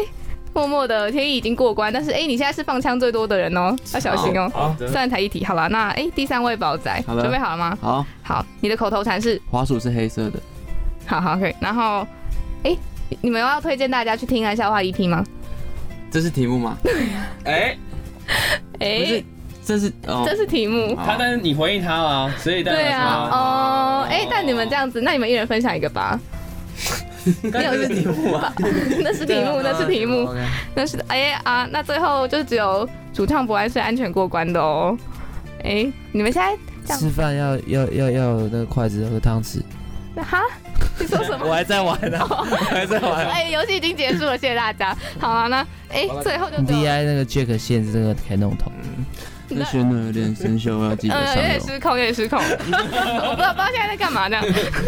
[0.54, 4.48] 默默的天意已经过关，但是哎、你现在是放枪最多的人哦，要小心哦。
[4.54, 7.76] 好，虽然才一题，好了，那哎、第三位宝仔准备好了吗？
[7.80, 10.38] 好，好，你的口头禅是滑鼠是黑色的，
[11.06, 12.06] 好好可以，然后
[12.62, 12.76] 哎、
[13.10, 15.24] 你你们要推荐大家去听看笑话 EP 吗？
[16.10, 16.76] 这是题目吗？
[17.44, 17.76] 哎，
[18.78, 19.24] 哎、不是，
[19.64, 20.96] 这是哦这，是题目。
[21.04, 26.18] 他但是你回应他了，所以对啊，哦，哎、但你们这样子，那你们一人分享一个吧。
[27.42, 28.52] 没有是题目 啊，
[29.02, 30.34] 那是题目，那是题目
[30.74, 34.96] 那是哎啊，那最后就只有主唱博安是安全过关的哦。
[35.62, 36.42] 哎，你们现
[36.84, 39.60] 在吃饭要要要要那个筷子和汤匙。
[40.16, 40.42] 哈？
[40.98, 41.44] 你说什么？
[41.48, 42.34] 我还在玩呢，我
[42.70, 43.26] 还在玩。
[43.26, 44.96] 哎，游戏已经结束了，谢谢大家。
[45.18, 45.66] 好了，那
[45.96, 48.70] 哎，最后就只有 VI 那个 Jack 线是那个可以弄通。
[48.80, 49.33] 这
[49.64, 51.60] 宣的有点生锈，要记得嗯，上有点。
[51.60, 52.38] 失控，有点失控。
[52.42, 54.44] 我不知道，不知道现在在干嘛这样。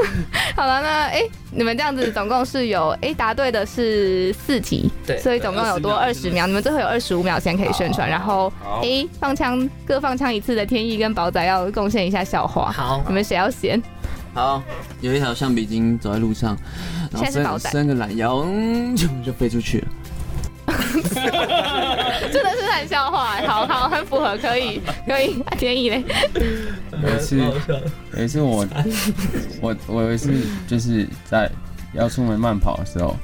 [0.57, 12.73] 好了，那哎、你们这样子总共是有哎、答对的是四题，对所以总共有多二十秒，你们最后有二十五秒先可以宣传，然后好哎、放枪各放枪一次的天意跟宝仔要贡献一下笑话。
[12.73, 13.83] 好你们谁要先？
[14.33, 14.63] 好，
[15.01, 16.57] 有一条橡皮筋走在路上，
[17.11, 19.89] 然后伸伸个懒腰，嗯，就就飞出去了。
[22.33, 25.43] 真的是烂笑话，好好很符合，可以 可以。
[25.59, 26.05] 建议嘞，
[27.03, 27.39] 有一次，
[28.17, 28.67] 有一次我
[29.61, 30.33] 我我有一次
[30.67, 31.51] 就是在
[31.93, 33.17] 要出门慢跑的时候，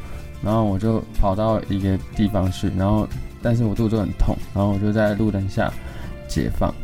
[0.42, 3.06] 然后我就跑到一个地方去，然后
[3.42, 5.72] 但是我肚子很痛，然后我就在路灯下
[6.26, 6.74] 解放。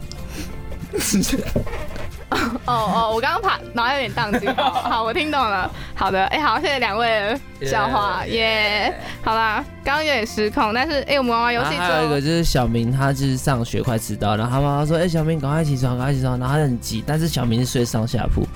[2.67, 4.47] 哦哦，我刚刚怕脑袋有点宕机。
[4.61, 5.71] 好，好，我听懂了。
[5.95, 18.47] 好的，哎、好，谢谢两位的笑话，耶、好啦，刚刚有点失控，但是哎、我们玩完游戏之后，还有一个就是小明，他就是上学快迟到，然后他妈妈说：“哎、小明赶快起床，赶快起床。”然后他很急，但是小明是睡上下铺，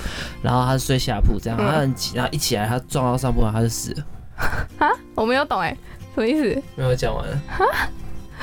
[0.42, 4.04] 然后他是睡下铺，这样嗯他很急，然后一起来他撞到上铺，然后他就死了。
[5.14, 5.74] 我没有懂哎、
[6.14, 6.62] 什么意思？
[6.76, 7.40] 没有讲完了。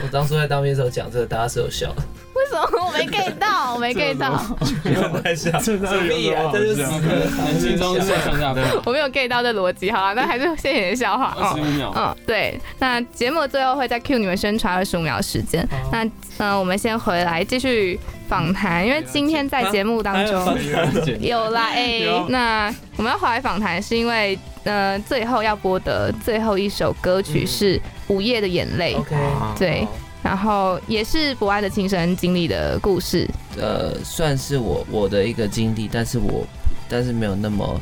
[0.02, 2.02] 我当初在当兵的时候讲这个，大家是有笑的。
[2.50, 2.86] 什么？
[2.86, 3.74] 我没 get 到？
[3.76, 6.50] 我没 get 到，太笑， 这屁啊！
[6.52, 9.92] 这就是死很轻松睡上下铺，我没有 get 到这逻辑。
[9.92, 11.36] 好啊，那还是谢谢你的笑话。
[11.38, 11.94] 哦二十五秒。
[11.96, 15.68] 嗯，对，那节目最后会再 cue 你们宣传二十五秒的时间。
[15.92, 20.58] 那嗯、呃我们先回来继续访谈，因为今天在节目当中
[21.20, 27.78] 有啦，哎、那我们要回来访谈是因为呃最后要播的最后一首歌曲是
[28.08, 29.16] 《午夜的眼泪》OK，
[29.58, 29.88] 对，
[30.22, 33.28] 然后也是博爱的亲身经历的故事。
[33.58, 36.46] 呃，算是我我的一个经历，但是我
[36.88, 37.80] 但是没有那么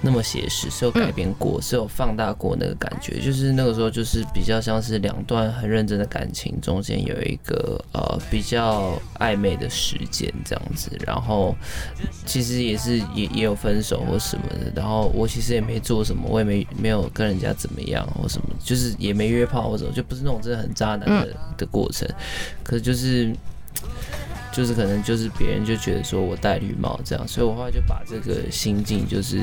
[0.00, 11.54] 那么写实，是有改编过，是有放大过那个感觉，就是那个时候就是比较像是两段很认真的感情中间有一个呃比较暧昧的时间这样子，然后
[12.24, 22.08] 其实也是也也有分手或什么的，然后我其实也没做什么，我也没没有跟人家怎么样或什么，就是也没约炮或什么，就不是那种真的很渣男的、的过程，
[22.62, 23.34] 可是就是。
[24.50, 29.40] 就是可能就是别人就觉得说我戴绿帽这样，所以我后来就把这个心境就是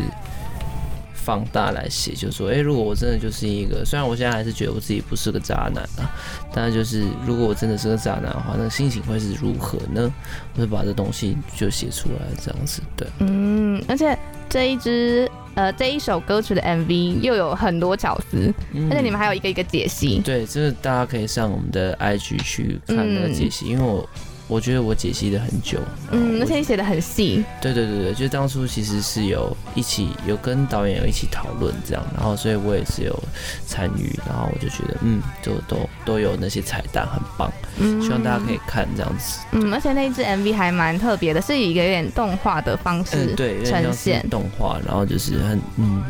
[1.26, 6.06] 放大来写，就说，诶，如果我真的就是一个，虽然我现在还是觉得我自己不是个渣男啊，
[6.54, 10.14] 但是就是如果我真的是个渣男的话，那心情会是如何呢？
[10.54, 14.16] 我就把这东西就写出来，这样子，对，嗯，而且
[14.48, 20.22] 这一支呃这一首歌曲的 MV 又有很多巧思，嗯而且你们还有一个一个解析。
[20.24, 24.08] 对，这是大家可以上我们的 IG 去看那个解析，因为我
[24.48, 25.80] 我觉得我解析的很久，
[26.12, 33.24] 嗯，而且你写的很细，对对对对，就当初其实是有一起有跟导演有一起讨论这样，然后所以我也是有
[33.66, 39.40] 参与，然后我就觉得嗯，就都都有那些彩蛋，很棒，嗯希望大家可以看这样子。
[39.52, 43.36] 嗯，而且那一支 MV 还蛮特别的，是以一个有点动画的方式
[43.66, 44.28] 呈现是。
[44.30, 46.04] 动画，然后就是很嗯，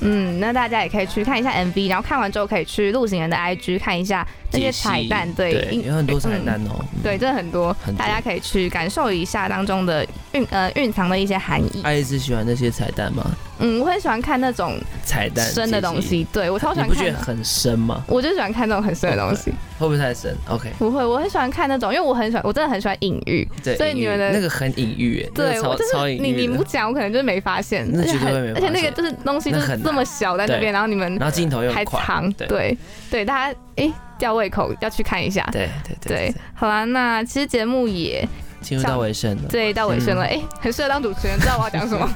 [0.00, 4.26] 嗯，那大家也可以去看一下 MV，然后看完之后可以去陆行人的 IG 看一下
[4.56, 6.76] 那些彩蛋，对，因有很多彩蛋哦。
[6.80, 11.82] 嗯对，，真的很多，大家可以去感受一下当中的蕴呃蕴藏的一些含义。
[11.82, 13.24] 爱丽丝喜欢那些彩蛋吗？
[13.58, 17.02] 嗯，我很喜欢看那种彩蛋深的东，西，对我超喜欢看的。
[17.04, 18.02] 不觉得很深吗？
[18.08, 23.48] 我就喜欢看那种很深的东西， 会不会太深？OK，不会，我很喜欢看那种，因为我很喜欢，我真的很喜欢隐喻。
[23.62, 26.48] 对，所以你们的那个很隐喻，哎，对，超我就是你你。
[26.48, 32.78] 不讲，我可能就是没发现，那而且绝对会没很而且那个就是东西就是这么小在那边，然后你们然后镜头又还很快，藏，对对
[33.10, 35.48] 对，大家诶吊胃口要去看一下。
[35.52, 38.26] 对对对对，好啦，那其实节目也
[38.60, 39.42] 进入到尾声了。
[39.48, 42.08] 对到尾声了，嗯哎、很适合当主持人，知道我要讲什么。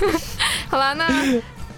[0.68, 1.06] 好啦，那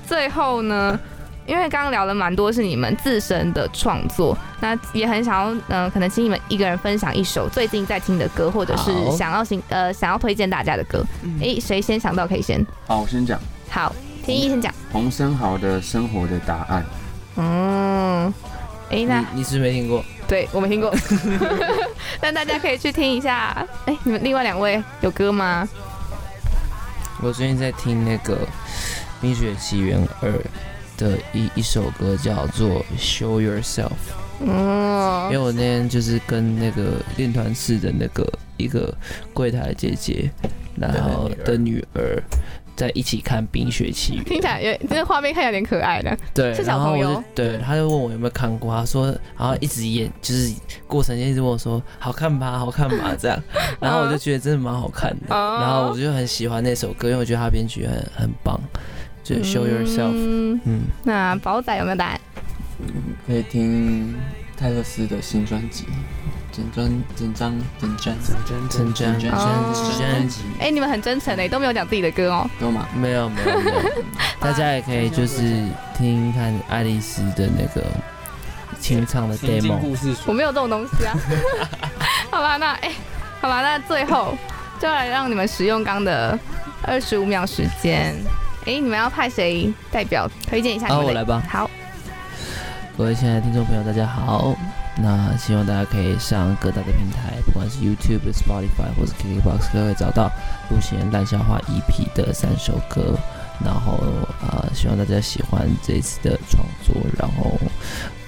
[0.07, 0.99] 最后呢，
[1.47, 11.05] 因为刚刚聊了蛮多是你们自身的创作，那也很想要，嗯、可能请你们一个人分享一首最近在听的歌，或者是想要新呃想要推荐大家的歌。
[11.41, 12.65] 哎、谁先想到可以先？
[12.87, 13.93] 好，我先讲好，
[14.25, 14.73] 天一先讲。
[14.93, 16.83] 洪生豪的《生活的答案》。
[17.37, 18.33] 嗯，
[18.93, 20.05] 哎、那你你是不是没听过？
[20.29, 20.95] 对我没听过，
[22.21, 23.67] 但大家可以去听一下。
[23.87, 25.69] 哎、你们另外两位有歌吗？
[27.23, 28.37] 我最近在听那个
[29.21, 30.31] 《冰雪奇缘二》
[30.99, 32.69] 的一一首歌，叫做
[32.99, 33.89] 《Show Yourself》。
[34.45, 38.27] 嗯因为，我那天就是跟那个练团室的那个
[38.57, 38.93] 一个
[39.33, 40.29] 柜台姐姐，
[40.77, 42.21] 然后的女儿
[42.75, 44.25] 在一起看《冰雪奇缘》。
[44.29, 46.17] 听起来有这个画面看起来有点可爱的。
[46.35, 47.09] 对，是小然后朋友？
[47.11, 49.07] 我就对，他就问我有没有看过，他说，
[49.39, 50.53] 然后一直演，就是
[50.87, 53.43] 过程间一直问我说好看吧，好看吧这样，
[53.81, 55.59] 然后我就觉得真的蛮好看的，哦。
[55.61, 58.61] 然后我就很喜欢那首歌，因为我觉得他编曲很很棒，
[59.23, 62.21] 就 Show Yourself，嗯，嗯，那宝仔有没有答案？
[63.27, 64.15] 可以听
[64.57, 65.85] 泰勒斯的新专辑，
[66.53, 68.15] 整张整张整张
[68.69, 72.49] 陈真整哦整专辑哎、你们很真诚哎，都没有讲自己的歌哦。
[72.61, 72.87] 有吗？
[72.95, 73.81] 没有没有没有，
[74.39, 75.41] 大家也可以就是
[75.97, 77.87] 听听看爱丽丝的那个
[78.79, 79.79] 清唱的 demo，
[80.27, 81.17] 我没有这种东西啊。
[82.31, 82.93] 好吧，那哎、
[83.41, 84.37] 好吧，那最后
[84.79, 86.39] 就来让你们使用刚的
[86.83, 88.15] 二十五秒时间。
[88.67, 91.13] 哎、你们要派谁代表推荐一下你好，们的？
[91.13, 91.43] 我来吧。
[91.49, 91.71] 好，
[92.97, 94.55] 各位亲爱的听众朋友，大家好。
[94.99, 100.31] 那希望大家可以上各大的平台，不管是 YouTube、Spotify 或者 KKBox，都可以找到
[100.71, 103.19] 陆贤烂笑话 EP 的三首歌。
[103.65, 103.99] 然后
[104.41, 107.53] 呃，希望大家喜欢这一次的创作，然后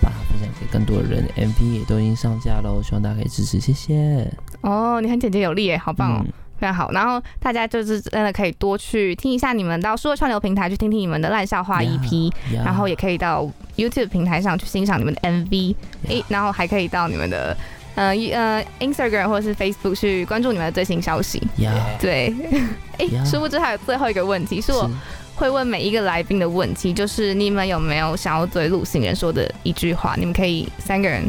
[0.00, 1.28] 把它分享给更多的人。
[1.36, 4.30] MV 也都已经上架喽，希望大家可以支持，谢谢。
[4.60, 6.22] 哦，你很简洁有力耶，好棒哦。
[6.24, 6.90] 嗯非常好。
[6.92, 12.62] 然后大家就是真的可以多去听一下你们到数位串流平台去听听你们的烂笑话 EP，呀。
[12.64, 15.74] 然后也可以到 YouTube 平台上去欣赏你们的 MV，
[16.08, 17.56] 诶、然后还可以到你们的
[17.94, 21.42] 呃一呃 Instagram 或者是 Facebook 去关注你们的最新消息。
[21.58, 22.34] 呀，对，
[22.98, 23.24] 诶、呀。
[23.24, 24.88] 殊不知还有最后一个问题，是我
[25.36, 30.14] 会问每一个来宾的问题，就是你们有没有想要对陆行人说的一句话？
[30.16, 31.28] 你们可以三个人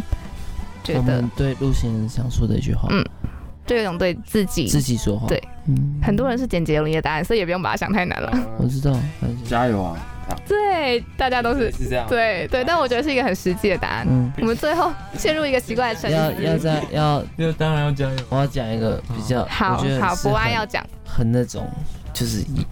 [0.84, 1.23] 觉得。
[1.36, 3.03] 对陆行人想说的一句话，嗯
[3.66, 5.28] 就有一种对自己，自己说话。
[5.28, 8.32] 对，嗯，很多人是简洁有力的答案，所以也不用把它想太难了。
[8.57, 8.95] 我知道，
[9.47, 9.97] 加油啊！
[10.47, 12.07] 对，大家都是是这样。
[12.07, 14.07] 对对，但我觉得是一个很实际的答案。
[14.09, 16.43] 嗯，我们最后陷入一个奇怪的沉要思。
[16.43, 18.16] 要在要，要当然要加油。
[18.30, 21.68] 我要讲一个比较，好好，博爱要讲，很那种，
[22.11, 22.66] 就是一，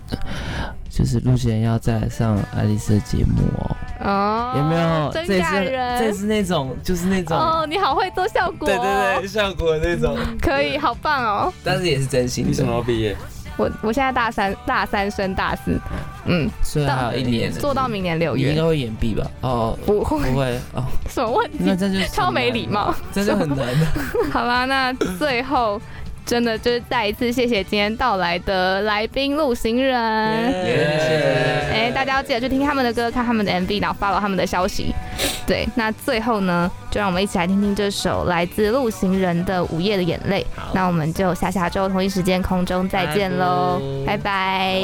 [0.95, 5.11] 就是陆贤要再上爱丽丝的节目哦，哦，有没有？
[5.11, 11.51] 真感人，这是那种，就是那种，哦，你好会做效果，对对对，，效果的那种，可以，好棒哦。
[11.63, 12.77] 但是也是真心你什么时的。
[12.77, 13.15] 候毕业？
[13.57, 15.79] 我我现在大三，大三升大四，
[16.25, 16.47] 嗯，
[16.87, 19.25] 还有一年，做到明年六月你应该，会延毕吧？
[19.41, 21.57] 哦，不会，不会哦， 什么问题？
[21.61, 22.93] 那这就超没礼貌。
[23.11, 23.87] 这就很难的。
[24.31, 25.81] 好啦，那最后
[26.25, 29.97] 真的就是再一次谢谢今天到来的来宾陆行人。
[31.73, 34.93] 哎、大家要记得去听他们的歌，看他们的 MV，然后 follow 他们的消息。
[35.45, 40.45] 对，那最后呢，就让我们一起来听听这首来自陆行人的《午夜的眼泪》。
[40.73, 44.83] 那我们就下下周同一时间空中再见喽，拜拜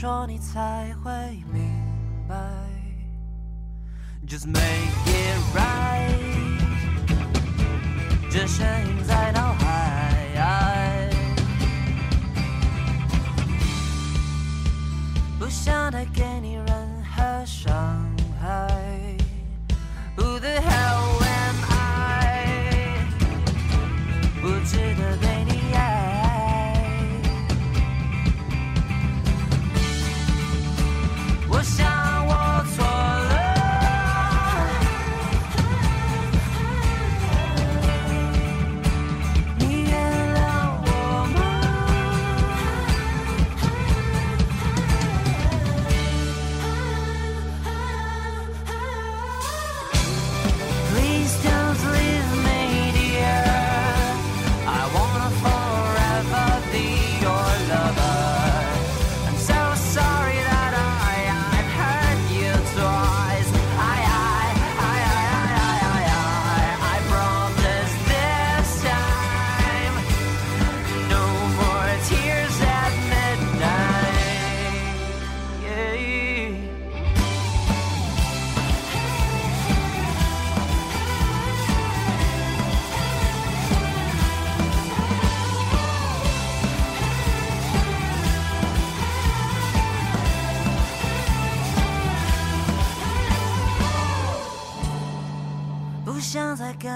[0.00, 1.10] 说你才会
[1.52, 1.62] 明
[2.26, 2.34] 白
[4.26, 4.62] ？Just make
[5.04, 6.16] it right，
[8.30, 11.10] 这声音在脑海，
[15.38, 16.56] 不想再给你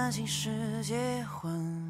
[0.04, 0.50] 感情是
[0.82, 1.83] 结婚。